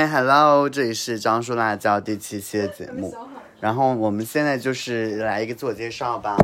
[0.00, 3.14] 哎，Hello，这里是张叔辣椒第七期的节目，
[3.60, 6.38] 然后我们现在就是来一个自我介绍吧。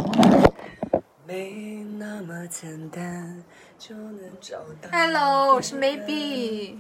[1.27, 3.43] 没那么简单
[3.79, 6.75] 就能找到 Hello，我是 Maybe。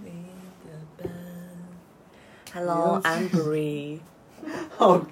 [2.52, 4.00] Hello，I'm Bree。
[4.79, 5.03] 哦，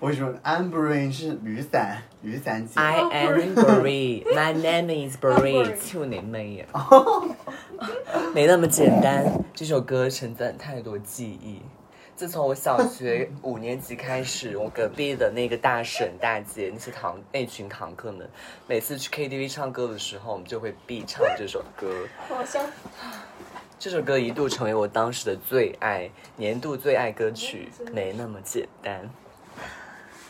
[0.00, 2.02] 为什么 Amberine 是雨伞？
[2.22, 2.72] 雨伞姐。
[2.80, 4.24] I am Bree.
[4.34, 5.74] My name is Bree.
[5.92, 6.66] 就你妹呀！
[8.34, 9.24] 没那么简单。
[9.54, 11.60] 这首歌承载太多记忆。
[12.16, 18.28] 自从我小学 五年级开始，我隔壁的那个大婶大姐那些堂那群堂客们，
[18.68, 22.06] 每次去 KTV 唱歌的时候，我们就会必唱这首歌。
[22.28, 22.60] 好笑。
[23.84, 29.10] 这首歌一度成为我当时的最爱，年度最爱歌曲，没那么简单。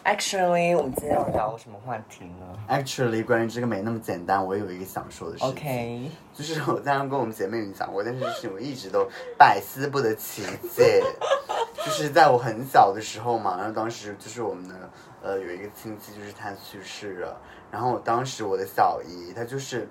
[0.05, 5.49] Actually，我们今天要聊什么话题呢 Actually，关于这个没那么简单，我有一个想说的事情。
[5.51, 10.43] ？OK，就是我在跟我们姐妹们讲过，但是事情我一直都百思不得其
[10.75, 11.01] 解。
[11.87, 14.75] 就是在我很小的时候嘛，然后当时就是我们的
[15.23, 19.89] 呃有一个亲戚，就是他去世了，然后当时我的小姨她就是。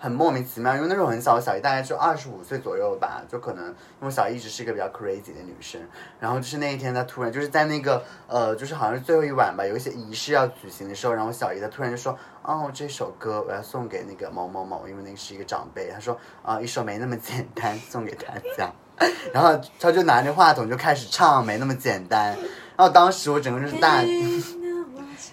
[0.00, 5.80] 很莫名其妙，因为那时候很小，小姨大概就二十五岁左右吧，就可能因为小姨一直是一个比较 crazy 的女生，
[6.20, 18.70] 然后就是那一天她突然就是在那个呃，就是好像是最后一晚吧，有一些仪式要举行的时候，然后小姨她突然就说，哦，这首歌我要送给那个某某某，因为那个是一个长辈，她说啊、一首没那么简单送给大家，
[19.34, 22.36] 然后她就拿着话筒就开始唱没那么简单，
[22.76, 24.04] 然后当时我整个就是大。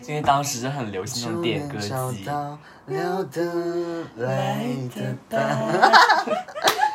[0.08, 1.90] 因为当时就很流行那种点歌机。
[2.24, 5.58] 找聊得来的伴。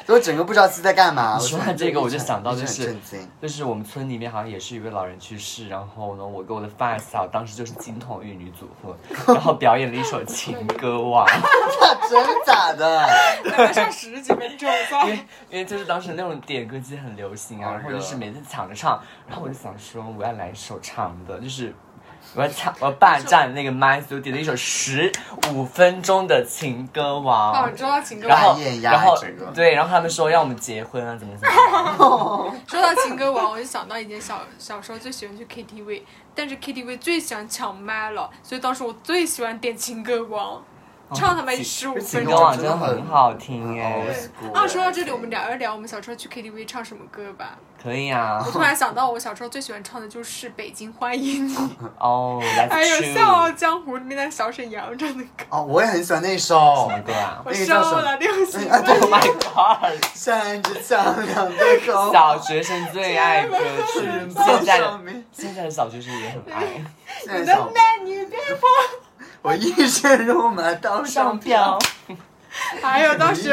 [0.07, 1.37] 所以我整个不知道自己在干嘛。
[1.41, 2.97] 你说完这个我就想到就就是。
[3.41, 8.97] 就是我们村里面好像也是有一位老人去世，然后呢，我跟我的发小当时就是金童玉女组合，
[9.33, 11.25] 然后表演了一首情歌王，
[12.11, 13.07] 真的假的？
[13.57, 14.69] 晚上十几分钟，
[15.05, 15.19] 因为
[15.51, 21.73] 因为就是当时那种点歌机很流行啊，然后就是每次抢着唱，然后我就想说我要来一首长的，就是
[22.35, 25.11] 我要抢我要霸占那个麦，所以我点了一首十
[25.53, 27.71] 五分钟的情歌哦，王哦。
[27.77, 28.57] 知道情歌然后。
[28.59, 29.17] 艳压然后
[29.55, 32.55] 对，然后他们说让我们结婚啊，怎么怎么样。
[32.69, 36.03] 说到情歌王，我就想到以前小小时候最喜欢去 KTV，
[36.35, 40.63] 但是 KTV 最喜欢抢麦了，所以当时我最喜欢点情歌王，
[41.15, 42.35] 唱他们十五分钟。
[42.35, 44.05] 王真的很好听哎，
[44.55, 47.59] 啊，说到这里，我们聊一聊我们小时候去 KTV 唱什么歌吧。
[47.83, 48.51] 可以啊我。
[48.51, 51.55] 突然想到，我小时候最喜欢唱的就是《北京欢迎你》，
[51.99, 52.97] 哦还有《。
[53.15, 55.45] 笑傲江湖》里面的小沈阳唱的歌。
[55.49, 60.05] 哦，我也很喜欢那首什首么歌啊我那个叫什么受了六星哎对？Oh my god！
[60.15, 62.13] 闪着强亮的口。
[62.13, 63.57] 小学生最爱歌
[63.95, 64.01] 曲，
[64.45, 65.01] 现在的
[65.33, 66.65] 现在的小学生也很爱。
[67.25, 68.67] 你的现在小男女别跑。
[69.43, 71.79] 我一身肉马当上飘。
[72.83, 73.49] 还有 当时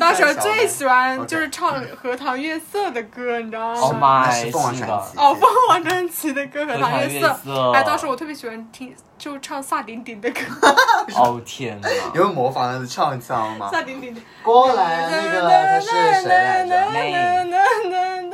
[0.00, 4.26] 当时岁最喜欢就是唱《荷塘月色》的歌，你知道 Oh 吗？
[4.26, 5.18] 那 my，是凤凰传奇。
[5.18, 10.40] 哦，凤凰传奇的歌《荷塘月色荷塘月》，色哎，当时我特别喜欢听，就唱萨顶顶的歌，
[11.14, 11.88] 哦天哪！
[12.14, 13.68] 有模仿他的唱腔吗？
[13.70, 14.20] 萨顶顶的。
[14.42, 16.74] 过来那个他是谁来着？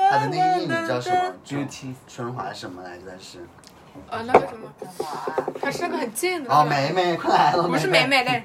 [0.08, 3.06] 他他的那个艺名叫什么？Beauty 春华什么来着？
[3.20, 3.44] 是
[4.10, 4.68] 呃，那个什么，
[5.60, 6.52] 他是那个很贱的。
[6.54, 7.62] 哦，美美，快来了！
[7.68, 8.44] 不是美美嘞，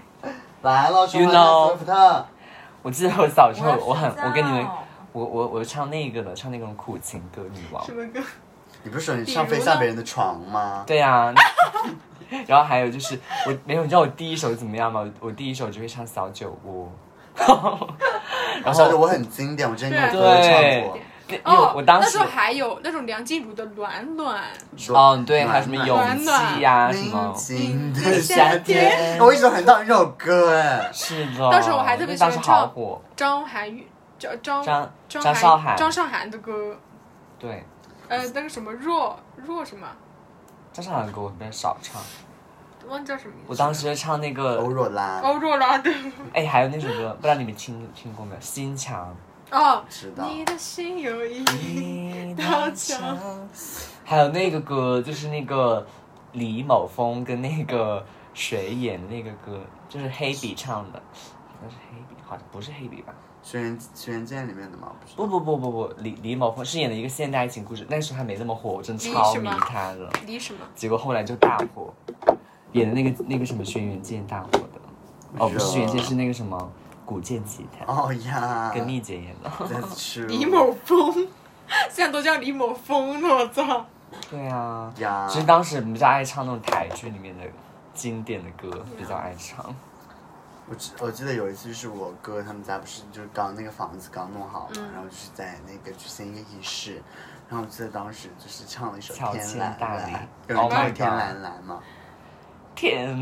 [0.61, 2.23] 来了，春 You 华 know。
[2.81, 4.67] 我记得我小时候，我很，我跟你们，
[5.13, 7.93] 我我我唱那个的，唱那种苦情歌女王什。
[7.93, 8.19] 么歌？
[8.83, 10.83] 你不是说你上飞下别人的床吗？
[10.85, 11.33] 对呀、
[12.29, 14.99] 那 然后还有就是，我没有，你知道我第一首怎么样吗？
[15.21, 16.91] 我我第一首就会唱小酒窝。
[17.37, 20.97] 然后小时候我很经典，我之前跟我哥哥唱过。
[21.43, 24.43] 哦，我当时那时候还有那种梁静茹的《暖暖
[24.89, 30.89] 哦对，还有什么勇暖暖气呀、什么宁静的的夏夏天天，我一直很到这首歌哎。
[30.93, 31.49] 是的。
[31.49, 32.31] 当时我还特别喜欢
[33.15, 33.87] 张涵予，
[34.19, 36.77] 张张张张张韶涵张韶涵的歌，
[37.39, 37.63] 对，
[38.09, 39.87] 呃，那个什么若若什么，
[40.71, 42.01] 张韶涵的歌我比较少唱。
[42.89, 43.47] 忘记叫什么名字。
[43.47, 45.89] 我当时唱那个欧若拉，欧若拉的。
[46.33, 48.41] 哎，还有那首歌，不知道你们听听过没有？
[48.41, 49.15] 心墙。
[49.53, 50.27] 哦，知道。
[50.27, 53.17] 你的心有一一道墙。
[54.03, 55.85] 还有那个歌，就是那个
[56.33, 58.03] 李某峰跟那个
[58.33, 61.01] 谁演的那个歌，就是黑笔唱的，
[61.47, 63.13] 好像是黑笔，好像不是黑笔吧？
[63.43, 64.91] 轩辕轩辕剑里面的吗？
[65.15, 65.27] 不。
[65.27, 70.09] 不不不不不，李李某峰是演的一个现代爱情故事，那时候还没那么火，我真的超迷他的。
[70.25, 70.59] 李什么？
[70.73, 71.93] 结果后来就大火，
[72.71, 74.81] 演的那个那个什么轩辕剑大火的，
[75.37, 76.71] 哦不是轩辕剑是那个什么
[77.13, 78.71] 古剑奇谭，哦呀。
[78.73, 79.49] 跟蜜姐演的。
[79.49, 80.25] That's true。
[80.25, 81.13] 李某峰，
[81.91, 83.85] 现在都叫李某峰了，我操！
[84.31, 85.27] 对啊，呀。
[85.29, 87.43] 其实当时比较爱唱那种台剧里面的
[87.93, 89.63] 经典的歌，比较爱唱。
[90.67, 97.03] 我记我记得有一次就是我哥他们家不是就是刚那个房子刚弄好嘛，嗯然后就是在那个举行一个仪式，
[97.47, 100.09] 然后我记得当时就是唱了一首《天蓝迁大蓝》，
[100.47, 101.79] 有人 Oh 唱天蓝蓝》吗？
[102.73, 103.15] 天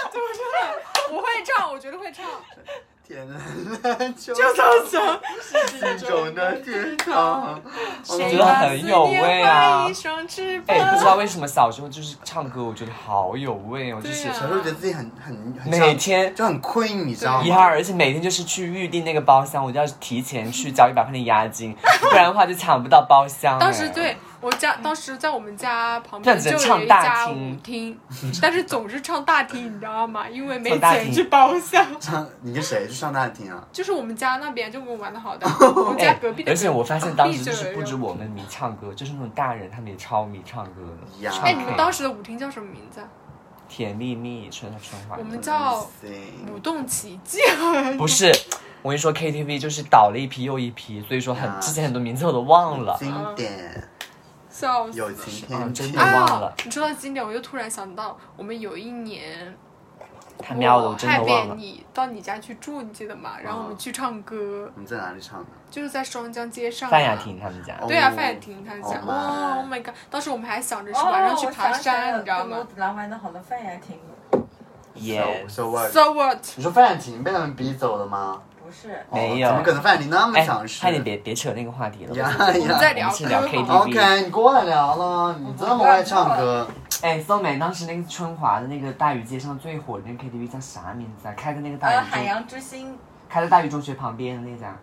[0.00, 1.12] 哪！
[1.12, 2.24] 我会唱，我觉得会唱。
[3.06, 7.60] 天蓝蓝就就像想心中的天堂。
[8.08, 10.94] 我觉得很有味啊一双翅哎、膀。
[10.94, 17.42] 不知道为什么小时候就是唱歌，我觉得好有味哦，就是小时候觉得自己很很很每天就很 queen，你知道吗？
[17.44, 17.62] 一号？
[17.62, 28.00] 而且每天就是去预定那个包厢，我就要提前去交一百块钱押金，不然的话就抢不到包厢、哎当时对我家，当时在我们家旁边就唱大有一家厅舞厅，
[28.40, 30.28] 但是总是唱大厅，你知道吗？
[30.28, 31.84] 因为没钱 去包厢。
[32.00, 33.62] 唱你跟谁去上大厅啊？
[33.72, 35.46] 就是我们家那边就跟我玩的好的，
[35.76, 36.50] 我们家隔壁的。
[36.50, 41.28] 哎而且我发现当时就是不止我们迷唱歌，就是那种大人他们也超迷唱歌的。
[41.42, 43.08] 哎，你们当时的舞厅叫什么名字啊？
[43.68, 45.86] 甜蜜蜜春春花我们叫
[46.52, 47.38] 舞动奇迹。
[47.96, 48.32] 不是，
[48.82, 52.96] 我跟你说 KTV 就是倒了一批又一批，所以说很之前很多名字我都忘了。
[52.98, 53.88] 经典
[54.60, 54.98] 笑死！
[54.98, 56.52] 友情天嗯真的忘了啊！
[56.64, 59.56] 你说到经典，我又突然想到，我们有一年
[60.38, 61.54] 太妙了，我我真的害忘了。
[61.54, 63.32] 别你到你家去住，你记得吗？
[63.42, 65.46] 然后我啊们去唱歌，你们在哪里唱的？
[65.70, 66.90] 就是在双江街上。
[66.90, 67.16] 范雅。
[67.16, 68.98] 婷他们家，哦对啊，范雅婷他们家。
[69.00, 69.94] Oh 哇，Oh my god！
[70.10, 73.98] 当时我们还想着是晚上去爬山，你知道吗我男玩的好的范雅婷，
[74.94, 76.38] 耶 So so what？？So what？
[76.56, 78.42] 你说范雅婷被他们逼走了吗？
[78.70, 80.80] 不是，没有哦怎么可能范雅婷那么哎强，势？
[80.80, 82.14] 快点别别扯那个话题了。
[82.14, 86.68] 呀我们在聊 KTV OK，你过来聊了，你这么爱唱歌，
[87.02, 91.34] 哎，宋美当时那个春华的那个大屿街上最火的那个 KTV 叫啥名字啊？
[91.36, 92.96] 开在那个大呃，屿中，海洋之心，
[93.28, 94.76] 开在大屿中学旁边的那家。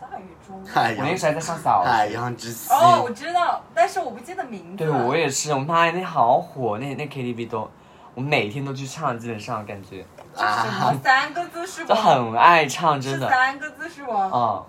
[0.00, 0.64] 大雨中。
[0.64, 2.06] 海我那个时候还在上小海。
[2.06, 2.74] 洋之心。
[2.74, 4.78] 哦，我知道，但是我不记得名字。
[4.78, 7.70] 对，我也是，我妈呀，那好火，那那 KTV 都，
[8.18, 9.98] 我每天都去唱，基本上感觉
[10.34, 12.00] 是什么三个字是就我？
[12.00, 13.28] 很爱唱，真的。
[13.28, 14.12] 三个字是我。
[14.12, 14.66] 哦，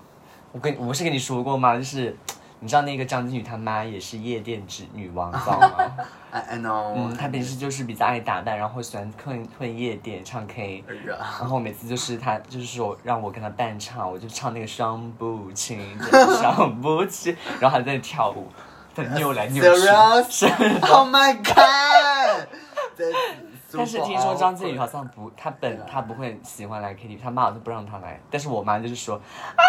[0.52, 1.76] 我跟我不是跟你说过吗？
[1.76, 2.16] 就是
[2.60, 5.70] 你知道那个张馨予她妈也是夜店之女王，知道吗
[6.30, 6.94] ？I I know。
[6.96, 10.84] 嗯，她平时就是比较爱打扮，然后喜欢混混夜店唱 K。
[11.08, 15.98] 然后每次就是她就是说让我跟她伴唱，我就唱那个双不清，
[16.40, 18.48] 双不清，然后还在跳舞，
[18.94, 19.64] 在扭来扭
[20.30, 20.46] 去。
[20.86, 22.48] Oh my god！
[23.72, 28.20] 但是听说张馨予好像不，她本她不会喜欢来 KTV，她妈好像不让她来。
[28.30, 29.16] 但是我妈就是说，
[29.56, 29.62] 啊，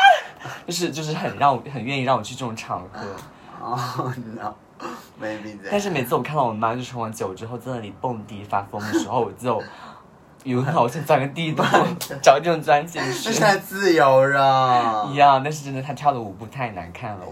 [0.67, 3.07] 就是就是很让我很愿意让我去这种场合。
[3.61, 5.69] 哦 no，maybe that。
[5.71, 9.63] 但是每次我看到我妈就冲完酒之后在那里蹦迪发疯的时候，我就
[10.45, 11.67] 有好想钻个地洞，
[12.23, 13.39] 找这种钻进那去是。
[13.39, 15.07] 太自由了。
[15.11, 17.27] 一样，但是真的她跳的舞步太难看了。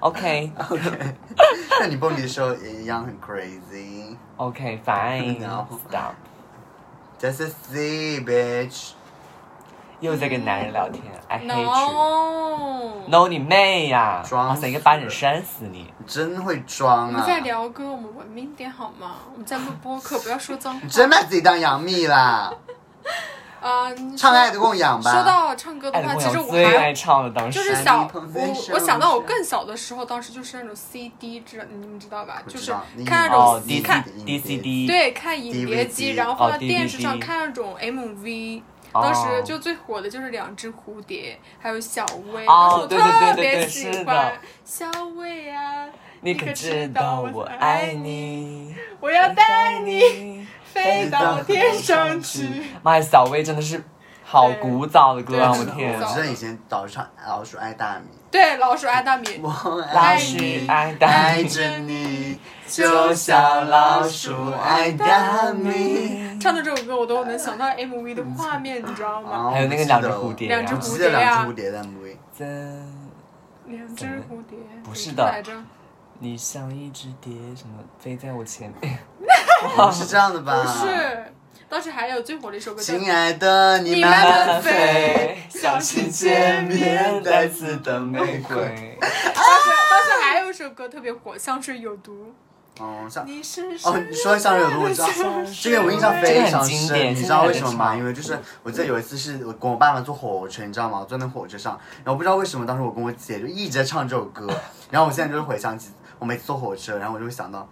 [0.00, 1.14] OK OK，
[1.78, 4.16] 那你蹦迪的时候也一样很 crazy。
[4.36, 8.92] OK fine No stop，Just a C bitch。
[10.00, 11.70] 又在跟男人聊天，I hate you。
[11.70, 13.24] No。
[13.24, 14.22] No 你妹呀！
[14.26, 15.92] 装我想一个巴掌扇死你！
[15.98, 17.12] 你真会装啊！
[17.12, 19.16] 我们在聊歌，我们文明点好吗？
[19.32, 20.80] 我们在录播客，不要说脏话。
[20.82, 22.50] 你真把自己当杨幂啦！
[23.60, 25.12] 啊，你说唱爱的供养吧。
[25.12, 32.42] 说到唱歌的话，其实我养最爱还唱的当时就是小我我想到我更小的时候，当时就是那种 CD 知你们知道吧？
[32.48, 32.72] 就是
[33.06, 38.62] 看那哦种，D 看 D C D，对看影碟机，然后放在哦电视上看那种 MV。
[38.92, 44.32] 哦当时就最火的就是两只蝴蝶，还有小薇，哦当时我特别喜欢的
[44.64, 45.86] 小薇啊！
[46.22, 48.74] 你可知道我爱你？
[48.98, 52.48] 我要带你飞到天上去。
[52.82, 53.82] 妈呀，小薇真的是
[54.24, 55.52] 好古早的歌啊！
[55.52, 59.50] 对我天我知道以前老是唱老鼠爱大米，对，老鼠爱大米，我
[59.92, 66.38] 老爱鼠你，爱大爱，着你，就像老鼠爱大米。
[66.38, 69.30] 唱的这首歌我都能想到 MV 的画面，你知道吗？
[69.32, 72.16] 哦还有那个两只蝴蝶两只蝴蝶啊两只蝴蝶的 MV。
[72.38, 72.86] 真
[73.66, 75.42] 两只蝴蝶，不是的？
[76.22, 78.98] 你像一只蝶，什么飞在我前面？
[79.76, 80.62] 不是这样的吧？
[80.62, 80.68] 不。
[80.68, 81.24] 是，
[81.68, 88.98] 当时还有最火的一首歌叫《亲爱的，你你慢慢慢飞飞，小心见面带刺的玫瑰。
[89.00, 92.12] 当时当时还有一首歌特别火，《香水有毒》。
[92.82, 95.08] 哦，像你是哦，你说香水有毒，我知道，
[95.60, 97.94] 这个我印象非常深，你知道为什么吗？
[97.94, 101.00] 因为就是我记得有一次是我跟我爸妈坐火车，你知道吗？
[101.00, 104.48] 我坐那火车上，然后不知道为什么当时我跟我姐就一直在唱这首歌，
[104.90, 107.68] 然后我现在就是回想起我每次坐火车，然后我就会想到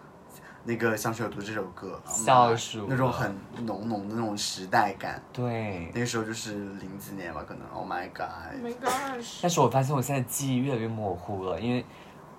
[0.69, 3.35] 那个香水有毒这首歌，笑鼠那种很
[3.65, 5.19] 浓浓的那种时代感。
[5.33, 7.67] 对，那个时候就是零几年吧，可能。
[7.73, 9.39] Oh my god！Oh my gosh！
[9.41, 11.83] 但是我发现我现在记忆越来越模糊了，因为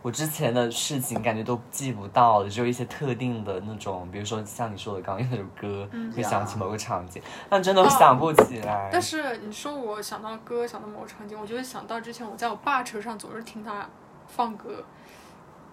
[0.03, 7.19] 我之前的事情感觉都记不到了，只有一些特定的那种，比如说像你说的刚刚那首歌，会想起某个场景，
[7.49, 8.91] 但真的想不起来。
[8.91, 13.89] 但是你说我想到歌，想到某个场景，我就会想到之前我在我爸车上总是听他
[14.27, 14.83] 放歌，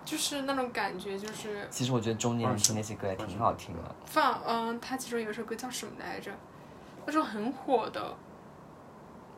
[0.07, 3.95] 就是那种感觉，就是其实我觉得中年人听那些歌也挺好听的。
[4.07, 6.31] 放嗯，他其中有一首歌叫什么来着？
[7.05, 8.15] 那时候很火的，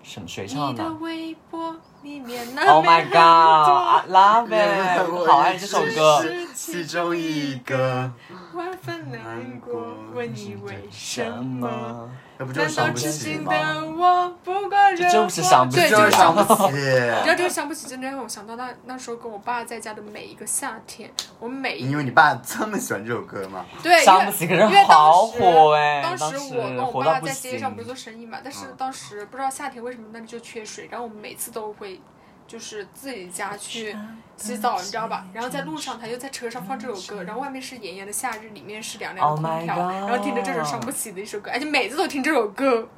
[0.02, 5.26] 什么谁唱的你的微博里面那？Oh my god, I love 原 it！
[5.26, 6.22] 好爱这首歌。
[6.22, 8.12] 是其中一个，
[8.54, 12.10] 万分难过，问你为什么？
[12.38, 13.52] 那不就是难道伤不起痴心吗？
[13.52, 16.62] 的我不过惹这就是伤不起对，就就是是伤不起。
[16.72, 23.66] 你知道这个伤不起，真的让我想到那那时候跟我爸在家的每一个夏天，我每一因为你爸这么喜欢这首歌吗？
[23.82, 26.00] 对，伤不起，可是因为好当时火哎！
[26.02, 27.94] 当当时我跟我爸在街上不是做。
[27.98, 32.00] 生意嘛，但是嗯当时不知道夏天为什么那里就缺水，然后我们每次都会
[32.48, 33.94] 就是自己家去
[34.38, 35.26] 洗澡，你知道吧？
[35.34, 42.88] 然后在路上他就在车上放这首歌，然后外面是炎炎的夏日，里面是凉凉的 Oh 空调然后听着这首伤不起的一首歌，而且每次都听这首歌，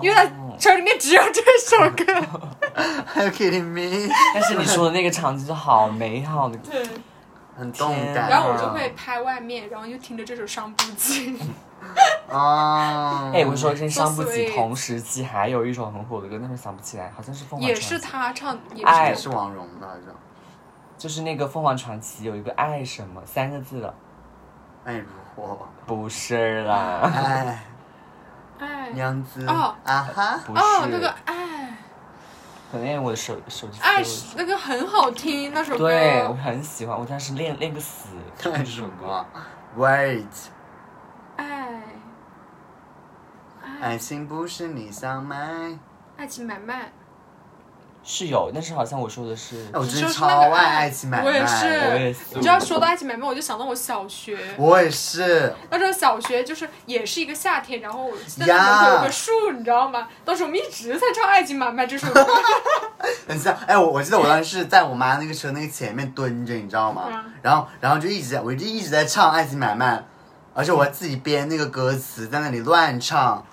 [0.00, 2.14] 因为哦他车里面只有这首歌。
[3.14, 4.08] Are you kidding me？
[4.32, 6.86] 但是你说的那个场景就好美好的，对，
[7.56, 8.28] 很动天感。
[8.30, 11.38] 然后我就会拍外面，然后又听着这首伤不起。
[12.28, 13.30] 哦。
[13.34, 20.14] 哎，我说跟伤不 起同时期还有一首很火的歌，但是想不起来，好像是凤凰也传奇是他唱，也是是王蓉的，好像。
[20.96, 23.94] 就是那个凤凰传奇有一个爱什么三个字的，
[24.84, 27.64] 爱如火，不是啦，哎，
[28.60, 29.44] 哎娘子。
[29.46, 30.38] 哦啊哈。
[30.46, 31.76] 不是，哦，那个爱
[32.72, 35.88] 可能因为我的手手机爱丢了那个很好听，那首歌。
[35.88, 39.26] 对我很喜欢，我当时练练个死，看什么
[39.76, 40.24] ？Wait，
[41.36, 41.82] 爱
[43.60, 45.78] 爱爱情不是你想买。
[46.16, 46.90] 爱情买卖，
[48.04, 51.24] 是有，但是好像我说的是哎，我真的超爱爱爱情买卖。
[51.24, 54.38] 我也是我也是你知道说到爱情买卖，我就想到我小学。
[54.56, 55.54] 我也是。
[55.70, 60.08] 那时候小学就是也是一个夏天，然后在那门口有个树，你知道吗？
[60.24, 62.26] 当时我们一直在唱《爱情买卖》这首歌。
[63.28, 67.04] 很像，哎，我我记得我当时是在我妈那个车那个前面蹲着，你知道吗？
[67.12, 69.96] 嗯然后然后就一直在，我就一直在唱《爱情买卖》，
[70.54, 73.44] 而且我还自己编那个歌词，在那里乱唱，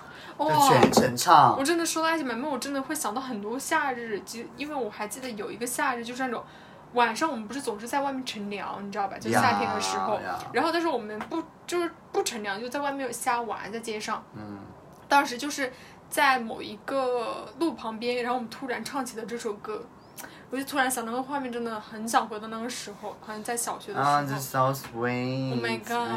[0.68, 1.64] 全程唱我。
[1.64, 6.42] 真的说到爱情买卖，我真的会想到很多夏日，就因为我还记得有一个夏日，就是那种
[6.94, 9.18] 晚上我们不是总是在外面乘凉，你知道吧？
[9.18, 10.18] 就夏天的时候
[10.52, 14.22] 然后但是我们不就是不乘凉，就在外面瞎玩，在街上。
[14.34, 14.58] 嗯，
[15.08, 15.72] 当时就是
[16.08, 19.84] 在某一个路旁边，然后我们突然唱起了这首歌，
[20.50, 24.72] 我就突然想到那个画面，真的很想回到那个时候，好像在小学的啊，时这候。
[24.72, 25.50] so sweet。
[25.50, 26.08] Oh my god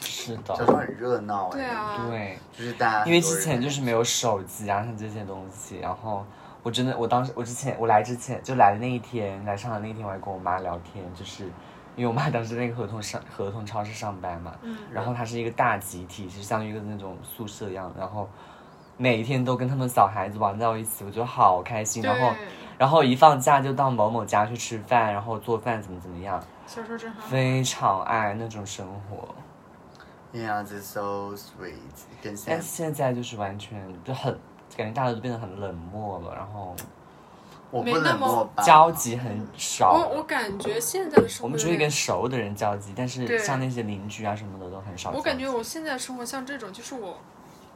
[0.00, 1.58] 是小时候，很热闹哎。
[1.58, 6.24] 对啊对，就是大家因为之前就是没有手机啊，像这些东西，然后
[6.62, 11.44] 我真的，我当时我之前我来之前就来的那一天，来上海那一天，我还跟我妈聊天，就是
[11.96, 18.26] 因为我妈当时在那个合同上合同超市上班嘛，嗯然后它是一个大集体，就像一个那种宿舍一样，然后
[18.96, 22.48] 每一天都跟他们小孩子玩在一起，我觉得好开心，然后对，
[22.80, 27.20] 然后一放假就到某某家去吃饭，然后做饭怎么怎么样，小时候真好。
[27.28, 29.34] 非常爱那种生活。
[30.32, 31.74] Yeah, this so sweet。
[32.22, 34.32] 跟现在但现在就是完全就很
[34.74, 36.74] 感觉大家都变得很冷漠了，然后
[37.70, 38.62] 我不没那么冷漠吧？
[38.62, 39.92] 交集很少。
[39.92, 45.10] 我我感觉现在的生活我们只会跟熟的人交集，但是像那些邻居啊什么的都很少。
[45.10, 47.18] 我感觉我现在生活像这种，就是我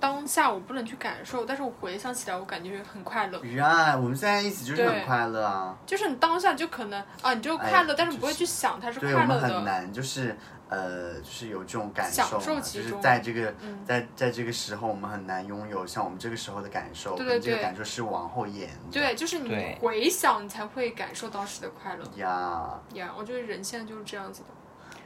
[0.01, 3.43] 当下我不能去感受，但是我回想起来，我感觉很快乐。
[3.57, 5.77] 呀，我们现在一起就是很快乐啊。
[5.87, 9.61] 就是你当下就可能啊，你就快乐，哎但是你不会去想它是对我们很快乐的。
[9.63, 10.37] 难，就是
[10.69, 18.93] 呃，就是有这种感受享受嘛，就是其中在这个嗯在在这个时候，我们很难拥有像我们这个时候的感受，对这个感受是往后延的。
[18.93, 23.11] 对，就是你回想，你才会感受当时的快乐呀，呀。
[23.17, 24.49] 我觉得人现在就是这样子的。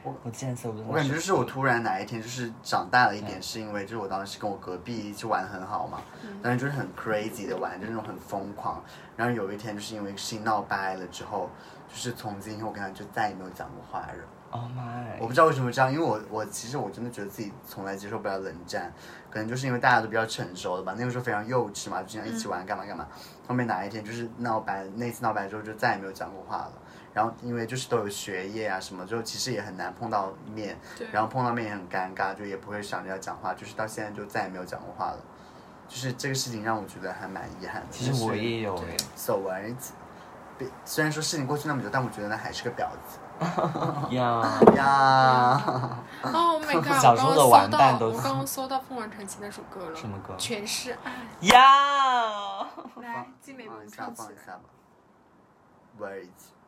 [0.03, 8.81] 我竟然搜的，我感觉就是我突然哪一天就是长大了一点，是因为就是我当时跟我隔壁一起玩得很好嘛，嗯但是就是很 crazy 的玩，就是那种很疯狂。
[9.17, 11.49] 然后有一天就是因为事情闹掰了之后，
[11.89, 14.13] 就是从今以后我跟他就再也没有讲过话了。
[14.51, 18.91] ，Oh my，我不知道为什么这样，因为我我其实我真的觉得自己从来接受不了冷战，
[19.29, 23.05] 可能就是因为大家都比较成熟了吧，那个时候非常幼稚嘛，就经常一起玩干嘛干嘛。
[23.47, 26.73] 后面哪一天就是闹掰，那次闹掰之后就再也没有讲过话了。
[27.13, 30.77] 然后因为就是都有学业啊什么，就其实也很难碰到面，
[31.11, 35.17] 然后碰到面也很尴尬，就也不会想着要讲话，就是到现在就再也没有讲过话了。
[35.87, 37.87] 就是这个事情让我觉得还蛮遗憾的。
[37.89, 39.61] 其实我也有哎，so what？
[40.83, 43.17] 虽然说事情过去那么久，但我觉得那还是个婊子
[44.13, 45.63] 呀，呀。
[46.21, 47.01] 哦，Oh my god！
[47.01, 49.95] 小时候的我刚刚搜到，玩伴都是我刚刚搜到凤凰传奇那首歌了。
[49.95, 51.13] 什么歌全是爱。
[51.47, 52.67] 呀，
[53.01, 54.05] 来，静美帮放一下。
[54.13, 54.61] 放一下吧。
[55.97, 56.58] Words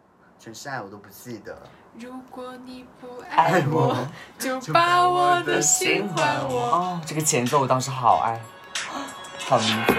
[0.43, 1.55] 全是爱我都不记得。
[1.99, 3.95] 如果你不爱爱我，
[4.39, 6.61] 就把我的心还我。
[6.61, 8.41] 哦，这个前奏我当时好爱，
[9.45, 9.95] 好迷醉，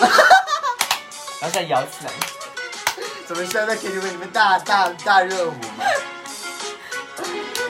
[1.40, 2.10] 然后再摇起来。
[3.24, 5.84] 怎么是要在 KTV 里面大大大热舞吗？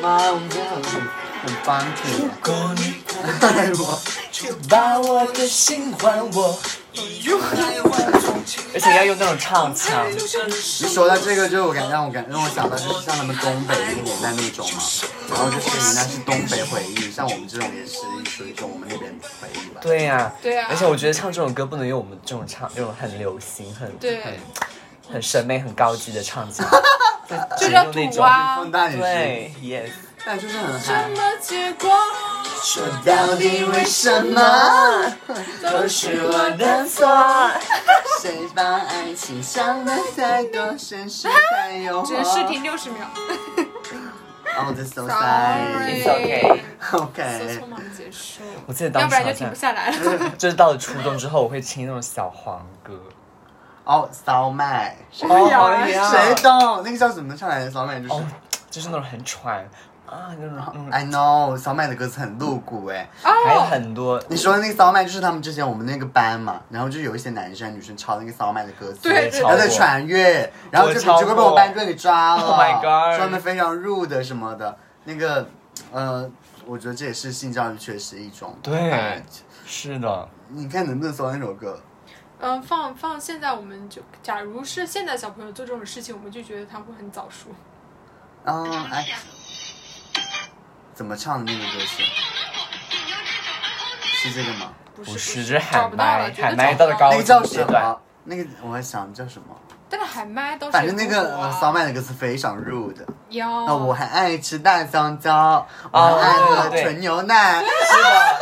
[0.00, 1.02] 妈，我们今天很很
[1.42, 2.32] 很 funky 啊。
[2.42, 6.58] 果你不 爱我，就把我的心还我，
[8.74, 10.10] 而且要用那种唱腔。
[10.12, 10.18] 一
[10.88, 14.82] 说到这个，就我感让我感让我想到就是像他们东北那个年代那种嘛，
[15.30, 17.98] 然后就是人家是东北回忆，像我们这种也是
[18.30, 19.80] 属于一种我们那边的回忆吧。
[19.80, 24.34] 对呀、对啊而且我觉得唱这种歌不能用我们这种唱，这种很流行、很对很
[25.12, 26.66] 很审美、很高级的唱腔，
[27.58, 28.70] 就叫用那种
[29.00, 29.90] 对，yes。
[30.24, 31.08] 但就是很什嗨。
[31.08, 31.90] 么结果
[32.62, 34.40] 说到底为什么
[35.60, 37.06] 都是我的错？
[38.20, 43.06] 谁把爱情想的太多，现实太诱惑只能试听六十秒。
[44.54, 45.88] Oh, that's so sad.
[45.88, 46.60] It's okay
[46.92, 47.66] OK 匆。
[47.66, 50.30] 忙结束，我记得当要不然就停不下来了。
[50.36, 52.92] 就是到了初中之后，我会听那种小黄歌。
[53.84, 56.82] 哦，骚麦，哦呀谁懂？
[56.84, 57.70] 那个叫什么唱来的？
[57.70, 58.22] 骚麦就是哦，
[58.70, 59.66] 就是那种很喘
[60.12, 60.28] 啊
[60.90, 63.08] ，，I know，骚麦的歌词很露骨哎。
[63.22, 74.76] 还有哦，很多你说的那个骚麦就是他们之前我们那个班嘛，然后就有一些男生女生抄那个骚麦的歌词，对对然后在传阅，然后就我抄结果被我班主任给抓了 Oh my god 说他们非常 rude 什么的。
[75.04, 75.48] 那个
[75.90, 76.30] 呃，
[76.66, 78.54] 我觉得这也是性教育确实一种。
[78.62, 79.22] 对
[79.64, 81.80] 是的，你看能不能搜到那首歌？
[82.38, 87.48] 嗯，放放，现在我们就，假如是现在小朋友做这种事情，我们就觉得他会很早熟。
[88.44, 89.06] 嗯，哎，
[90.94, 92.02] 怎么唱的那个歌是？
[94.22, 94.72] 是这个吗？
[94.94, 97.82] 不是不是，是，这是海找不到了，麦，绝对海麦到到了高那个叫什级阶段。
[97.82, 98.00] 么？
[98.24, 99.56] 那个我还想叫什么？
[99.90, 103.04] 但是喊麦倒是反正那个不火啊呃骚麦的歌词非常 rude。
[103.30, 107.60] 要那我还爱吃大香蕉，我哦还爱喝纯牛奶。
[107.60, 107.66] 是
[108.00, 108.38] 的，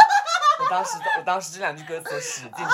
[0.60, 2.64] 我当时我当时这两句歌词使劲唱，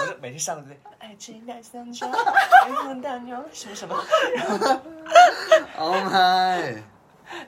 [0.00, 3.96] 我 就每天上课就爱吃大香蕉，爱喝大牛什么什么，
[5.76, 6.82] Oh my！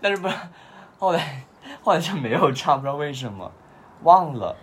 [0.02, 0.28] 但是不
[1.00, 1.42] 后来
[1.82, 3.50] 后来就没有唱，不知道为什么
[4.02, 4.54] 忘了。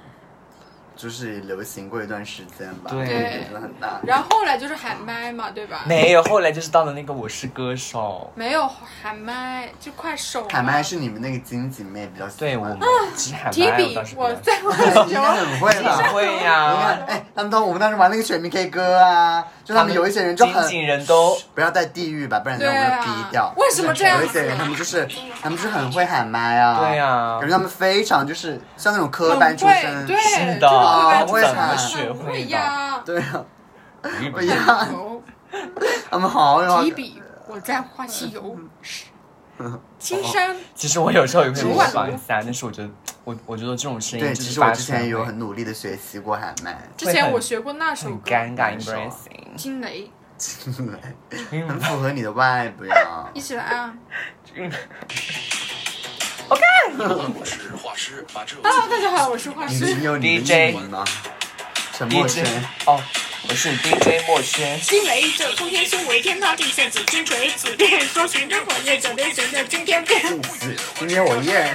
[0.95, 3.99] 就是流行过一段时间吧，对影响很大。
[4.03, 5.81] 然后后来就是喊麦嘛，对吧？
[5.85, 10.65] 没有，后来就是到了那个我是歌手，没有喊麦，就快手喊。
[10.65, 12.37] 麦是你们那个金姐妹比较喜欢。
[12.39, 12.79] 对我们
[13.15, 14.53] 只海提麦，笔当时，我在
[15.05, 15.97] 你应该很会吧？
[16.11, 23.01] 会你呀看，，哎，他们都我们当时玩那个全民 K 歌啊，就他们有一些人就很人都不要带地域吧，不然人家对啊。
[23.01, 23.53] 会逼掉。
[23.57, 24.17] 为什么这样？
[24.19, 25.05] 有一些人他们就是
[25.41, 26.79] 他们就是很会喊麦啊。
[26.79, 30.07] 对呀感觉他们非常就是像那种科班出会，身。
[30.07, 31.77] 对，是的这个科班好会出身喊。
[31.77, 33.01] 学会呀。
[33.05, 33.45] 对啊，
[34.01, 34.57] 不不一样，
[34.93, 35.21] 有
[36.09, 38.57] 他们好有提笔，我在画西游。
[39.99, 42.89] 青山其实我有时候也会模仿一下，但是我觉得
[43.23, 49.55] 我我觉得这种声音其实我之前也有很努力的学习过喊麦，之前我学过那首很歌，尴尬很少，embarrassing。
[49.55, 50.11] 惊雷，
[51.67, 53.29] 很符合你的 vibe 呀。
[53.33, 53.93] 一起来啊
[56.99, 59.85] 我是画师，把这！Hello，大家好，我是画师。
[59.85, 61.03] 你你有你的 DJ 艺名吗？
[61.93, 62.45] 陈默轩。
[62.85, 63.01] 哦，
[63.49, 70.21] 我是 DJ 墨轩，惊雷这通天修为，天塌地陷，紫金锤，紫电说寻真火焰，九连玄剑惊天变。
[70.59, 71.73] 是今天我一人。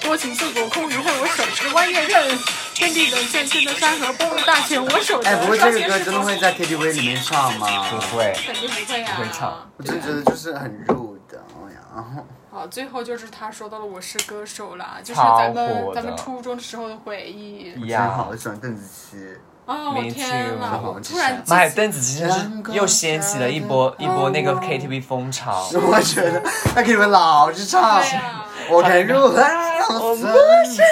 [0.00, 2.38] 多情自古空余恨，我手持弯月刃。
[2.74, 7.90] 天地沦陷，千的山河崩入大权，我手哎，得不过这个歌真的会在 KTV 里面唱吗？
[7.90, 9.16] 不会，肯定不会啊。
[9.16, 17.72] 不会唱我真的觉得就是很入的，哎呀，好，最后就是他说到了我是歌手啦，就是超咱们的咱们初中时候的回忆。
[17.74, 19.18] 真呀好，我喜欢邓紫棋。
[19.70, 25.68] 哦呐，too 我突然妈呀，邓紫棋真是又掀起了一波一波那个 KTV 风潮。
[25.72, 26.42] 我觉得
[26.74, 28.02] 那给你们老是唱
[28.68, 30.82] 我肯入海，我不是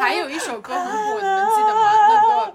[0.00, 1.80] 还有一首歌很火，你们记得吗？
[2.08, 2.52] 那个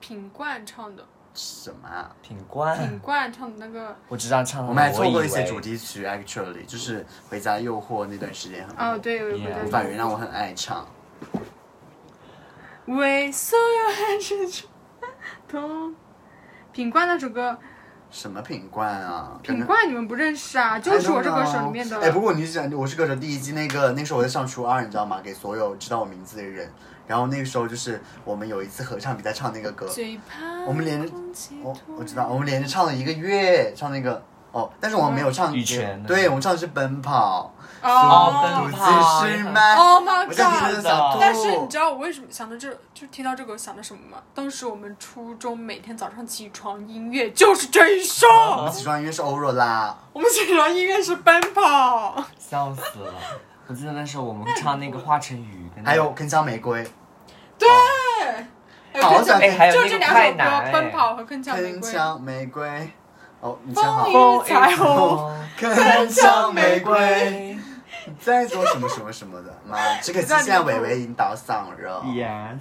[0.00, 1.02] 品冠唱的，
[1.34, 2.10] 什么啊？
[2.22, 10.86] 品冠品冠，唱的那个，我知道唱的，我们还错过一些主题曲，actually 就是《回家诱惑》那段时间很哦，火，对，有一 Yeah 无法原谅我很爱唱。
[12.86, 14.68] 为所有爱之中
[15.48, 15.94] 痛。
[16.72, 17.58] 品冠那首歌，
[18.10, 19.38] 什么品冠啊？
[19.42, 20.78] 品冠你们不认识啊？
[20.78, 22.00] 就是我这歌手里面的。
[22.00, 25.20] 哎，不过你是讲《我是歌手》第一季那个，那时候我在上初二，你知道吗？
[25.22, 26.70] 给所有知道我名字的人。
[27.06, 29.86] 然后那个时候就是我们有一次合唱比赛唱那个歌，
[30.66, 31.12] 我们连着
[31.62, 39.74] 我我知道，我们连着唱了一个月，唱那个哦，但是我们没有唱羽泉的对我们唱的是奔跑，哦独奔跑自是麦。
[39.74, 41.16] Oh my god！
[41.20, 44.18] 但是你知道我为什么想到这，就听到这个我想到什么吗？
[44.34, 48.26] 当时我们初中每天早上起床音乐就是这一首，
[48.58, 52.24] 我们起床音乐是欧若拉，我们起床音乐是奔跑。
[52.38, 53.14] 笑死了！
[53.66, 56.86] 我记得那时候我们唱那个华晨宇，还有铿锵玫瑰，
[57.56, 57.68] 对，
[59.00, 61.90] 好想哎，还有就那个这两首歌快男，《奔跑》和《铿锵玫铿瑰》。
[61.94, 62.90] 锵玫瑰。
[63.40, 64.04] 哦，你唱好。
[64.04, 67.58] 风雨彩虹，铿锵玫瑰，
[68.20, 69.54] 在做什么什么什么的？
[69.66, 72.02] 妈，这个是现在伟伟引导嗓了。
[72.04, 72.60] Yes，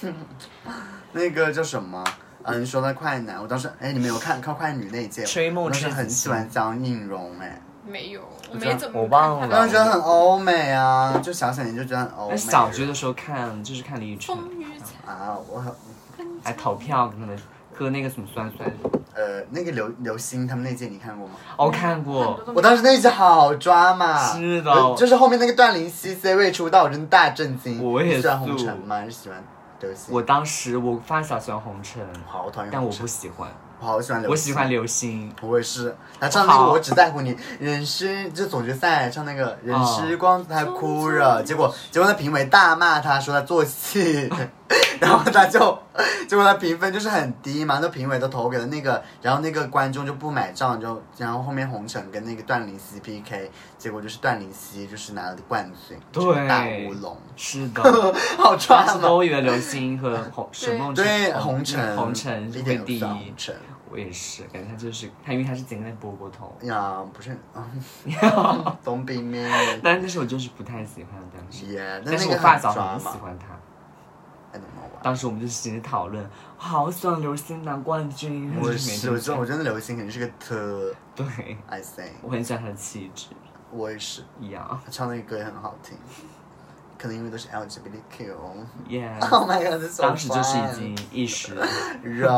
[1.12, 2.04] 那个叫什么？
[2.42, 5.24] 嗯，你说到快男，我当时哎，你们有看看快女那一届？
[5.24, 12.36] 追梦我当时很喜欢江映蓉哎，没有，我没怎么我忘了看当时觉得很欧美啊，就想想你就觉得很欧美。
[12.36, 14.38] 小学的时候看就是看李宇春，
[15.06, 15.74] 啊，我很
[16.42, 17.38] 还投票跟他们
[17.76, 18.70] 喝那个什么酸酸，
[19.14, 21.34] 呃那个刘刘星他们那届你看过吗？
[21.56, 22.40] 哦看过。
[22.54, 24.70] 我当时那一届好抓嘛，是的。
[24.70, 27.82] 我就是后面那个段林希 C 位出道，我真的大震惊。
[27.82, 28.44] 我也你喜欢是。
[28.44, 28.96] 红尘吗？
[28.96, 29.42] 还是喜欢
[29.80, 30.14] 刘星？
[30.14, 33.48] 我当时我发小喜欢红尘，好讨厌但我，不喜欢，
[33.80, 35.34] 我好喜欢刘星，我喜欢刘星。
[35.42, 44.30] 我也是，他唱那个我只在乎你，人是就总决赛唱那个人时光，他哭了，结果结果那评委大骂他说他做戏，
[45.00, 45.58] 然后他就
[46.26, 57.82] 结果他评分就是很低嘛，那评委都投给了那个，然后那个观众就不买账，就然后后面红尘跟那个段林希 PK，结果就是段林希就是拿了冠军，对大乌龙，是的，
[58.38, 61.96] 好抓嘛，当时都以为刘星和红沈梦辰对哦红尘。
[61.96, 63.54] 红尘一点都不像红一，尘。
[63.90, 67.62] 我也是，感觉他就是他，因为他是剪在波波头，呀，不是，嗯
[68.84, 69.46] ，Don't be me，
[69.84, 72.98] 但那时候我就是不太喜欢当时，但是那个我发小很抓嘛。
[72.98, 73.46] 很喜欢他。
[74.52, 78.50] I don't know why 当时我们就一直讨论，好喜欢刘星拿冠军。
[78.58, 83.26] 我就是我天觉得我真的流星肯定是个特对，，I say，我很喜欢他的气质
[83.70, 84.80] 我也是，一样。
[84.82, 85.94] 他唱那个歌也很好听，
[86.96, 88.34] 可能因为都是 LGBTQ。
[88.88, 91.54] Yeah，Oh my god，当时就是已经一时
[92.02, 92.30] 热，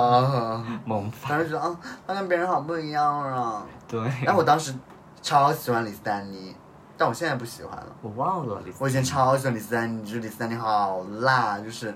[0.85, 1.29] 萌发。
[1.29, 3.65] 当时觉得啊，他跟别人好不一样啊。
[3.87, 4.75] 对，但我当时
[5.23, 6.53] 超喜欢李斯丹妮，
[6.97, 7.87] 但我现在不喜欢了。
[8.03, 11.95] 我忘了李斯我以前超喜欢李斯丹妮，就是李斯丹妮好辣，就是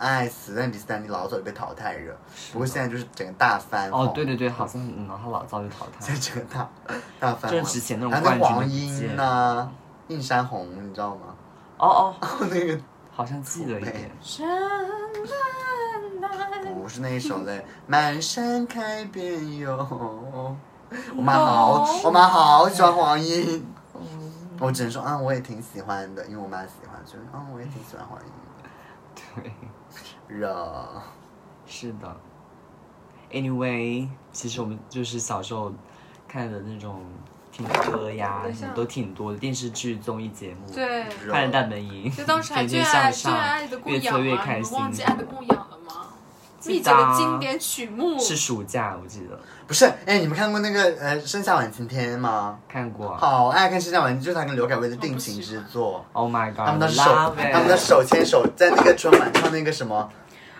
[0.00, 0.54] 爱死。
[0.56, 2.16] 但李斯丹妮老早就被淘汰了，
[2.52, 3.90] 不过现在就是整个大翻。
[3.90, 6.20] 哦，对对对，好像嗯，他老早就淘汰现在。
[6.20, 6.68] 整个大
[7.20, 7.60] 大翻红。
[7.60, 9.70] 就是之前那种还有那冠军黄的不见英呐、
[10.08, 11.34] 映山红，你知道吗？
[11.78, 12.14] 哦哦，
[12.50, 12.78] 那个
[13.12, 14.10] 好像记得一点。
[14.20, 14.46] 深
[16.20, 20.56] 蓝蓝不是那一首嘞，满山开遍哟。
[21.16, 23.64] 我妈好，我妈好喜欢黄莺。
[24.58, 28.30] 我只能说，嗯，我也挺喜欢的，因为我妈喜欢，所以，嗯，我也挺喜欢黄英
[29.42, 29.50] 对，的。
[30.30, 31.02] 热，
[31.66, 32.16] 是的。
[33.32, 35.72] Anyway，其实我们就是小时候
[36.28, 37.02] 看的那种
[37.52, 38.42] 听歌呀，
[38.74, 45.06] 都挺多的，电视剧、综艺节目，对，热看着大本营，就当时还天最爱最天向上爱爱的，供越养啊，做越开心忘记心。
[45.06, 45.24] 爱的
[46.66, 52.58] 蜜姐得啊的经典曲目是暑假，我记得不是，哎，你们看过那个呃《盛夏晚晴天》吗？
[52.68, 53.18] 看过啊。
[53.18, 56.04] 好爱看《盛夏晚晴》，就是他跟刘恺威的定情之作。
[56.12, 60.10] Oh my 他们 god，的手他们的手牵手在那个春晚唱那个什么，